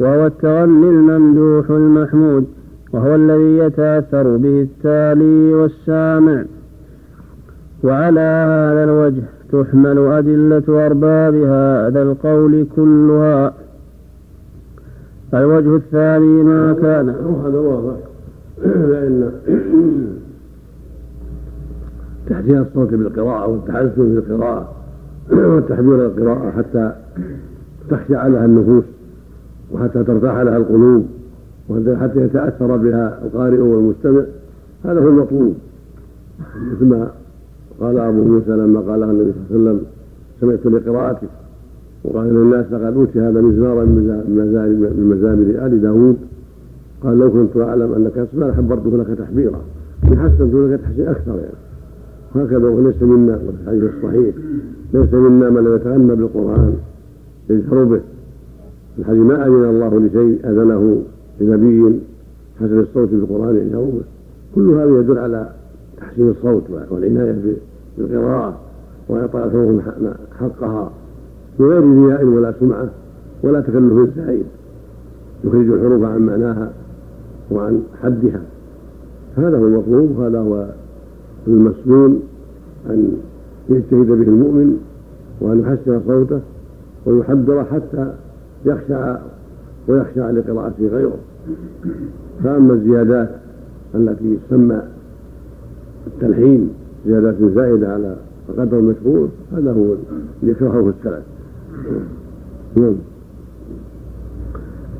[0.00, 2.44] وهو التغني الممدوح المحمود
[2.92, 6.44] وهو الذي يتأثر به التالي والسامع.
[7.84, 13.52] وعلى هذا الوجه تحمل أدلة أرباب هذا القول كلها.
[15.34, 17.08] الوجه الثاني ما كان.
[17.44, 17.96] هذا واضح.
[18.90, 19.32] لأن
[22.30, 24.72] تحسين الصوت بالقراءة والتحسن في القراءة
[25.54, 26.92] والتحذير القراءة حتى
[27.90, 28.84] تخشع لها النفوس
[29.72, 31.06] وحتى ترتاح لها القلوب
[31.68, 34.22] وحتى يتأثر بها القارئ والمستمع.
[34.84, 35.54] هذا هو المطلوب.
[36.72, 37.10] مثل ما
[37.80, 39.86] قال أبو موسى لما قال النبي صلى الله عليه وسلم
[40.40, 41.28] سمعت لقراءتك.
[42.04, 46.16] وقال للناس لقد أوتي هذا مزمارا من مزامر آل داوود
[47.02, 49.60] قال لو كنت أعلم أنك تسمع لحبرته لك تحبيرا.
[50.04, 51.60] حسنت لك تحسين أكثر يعني.
[52.34, 54.34] وهكذا وليس منا وفي الحديث الصحيح.
[54.94, 56.74] ليس منا من لم يتغنى بالقرآن
[57.50, 58.00] يجهر به.
[58.98, 61.02] الحديث ما أذن الله لشيء أذنه
[61.40, 62.00] لنبي
[62.60, 64.02] حسن الصوت بالقرآن يجهر به.
[64.54, 65.48] كل هذا يدل على
[66.00, 67.36] تحسين الصوت والعناية
[67.98, 68.58] بالقراءة
[69.08, 69.82] وإعطاء الحروف
[70.38, 70.90] حقها.
[71.58, 72.88] بغير رياء ولا سمعة
[73.42, 74.46] ولا تكلف زائد
[75.44, 76.72] يخرج الحروف عن معناها
[77.50, 78.42] وعن حدها.
[79.36, 80.66] هذا هو المطلوب وهذا هو
[81.46, 82.22] المسنون
[82.90, 83.12] أن
[83.68, 84.78] يجتهد به المؤمن
[85.40, 86.40] وأن يحسن صوته
[87.06, 88.12] ويحذر حتى
[88.64, 89.18] يخشع
[89.88, 91.18] ويخشع لقراءته غيره.
[92.44, 93.30] فأما الزيادات
[93.94, 94.82] التي تسمى
[96.06, 96.70] التلحين
[97.06, 98.16] زيادات زائدة على
[98.48, 99.94] القدر المشهور هذا هو
[100.42, 101.24] اللي يكرهه السلف.
[102.76, 102.94] نعم.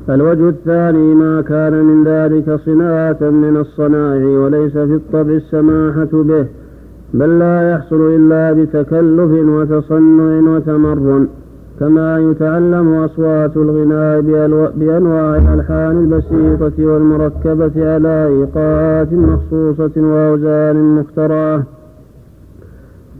[0.09, 6.45] الوجه الثاني ما كان من ذلك صناعة من الصنائع وليس في الطبع السماحة به
[7.13, 11.27] بل لا يحصل إلا بتكلف وتصنع وتمرن
[11.79, 14.21] كما يتعلم أصوات الغناء
[14.75, 21.63] بأنواع الألحان البسيطة والمركبة على إيقاعات مخصوصة وأوزان مخترعة.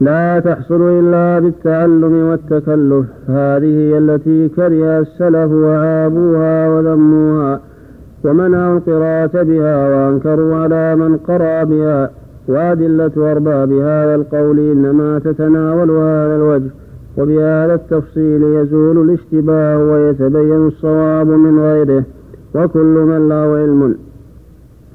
[0.02, 3.06] لا تحصل إلا بالتعلم والتكلف.
[3.28, 7.60] هذه هي التي كره السلف وعابوها وذموها
[8.24, 12.10] ومنعوا القراءة بها وأنكروا على من قرأ بها.
[12.48, 16.70] وأدلة أرباب هذا القول إنما تتناول هذا الوجه
[17.18, 22.04] وبهذا التفصيل يزول الاشتباه ويتبين الصواب من غيره.
[22.54, 23.94] وكل من له علم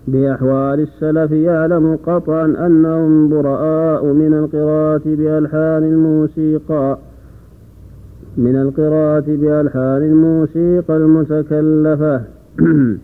[0.07, 6.97] بأحوال السلف يعلم قطعا أنهم براء من القراءة بألحان الموسيقى
[8.37, 12.21] من القراءة بألحان الموسيقى المتكلفة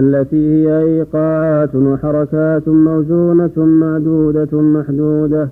[0.00, 5.48] التي هي إيقاعات وحركات موزونة معدودة محدودة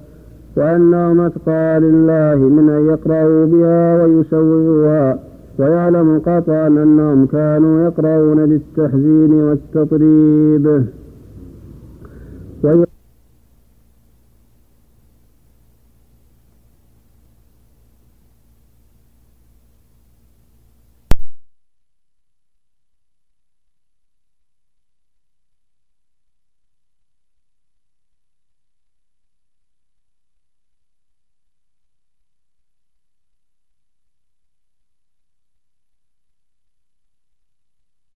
[0.57, 5.19] وأنهم أتقى لله من أن يقرأوا بها ويسوغوها
[5.59, 10.85] ويعلم قطعا أنهم كانوا يقرؤون بالتحزين والتطريب.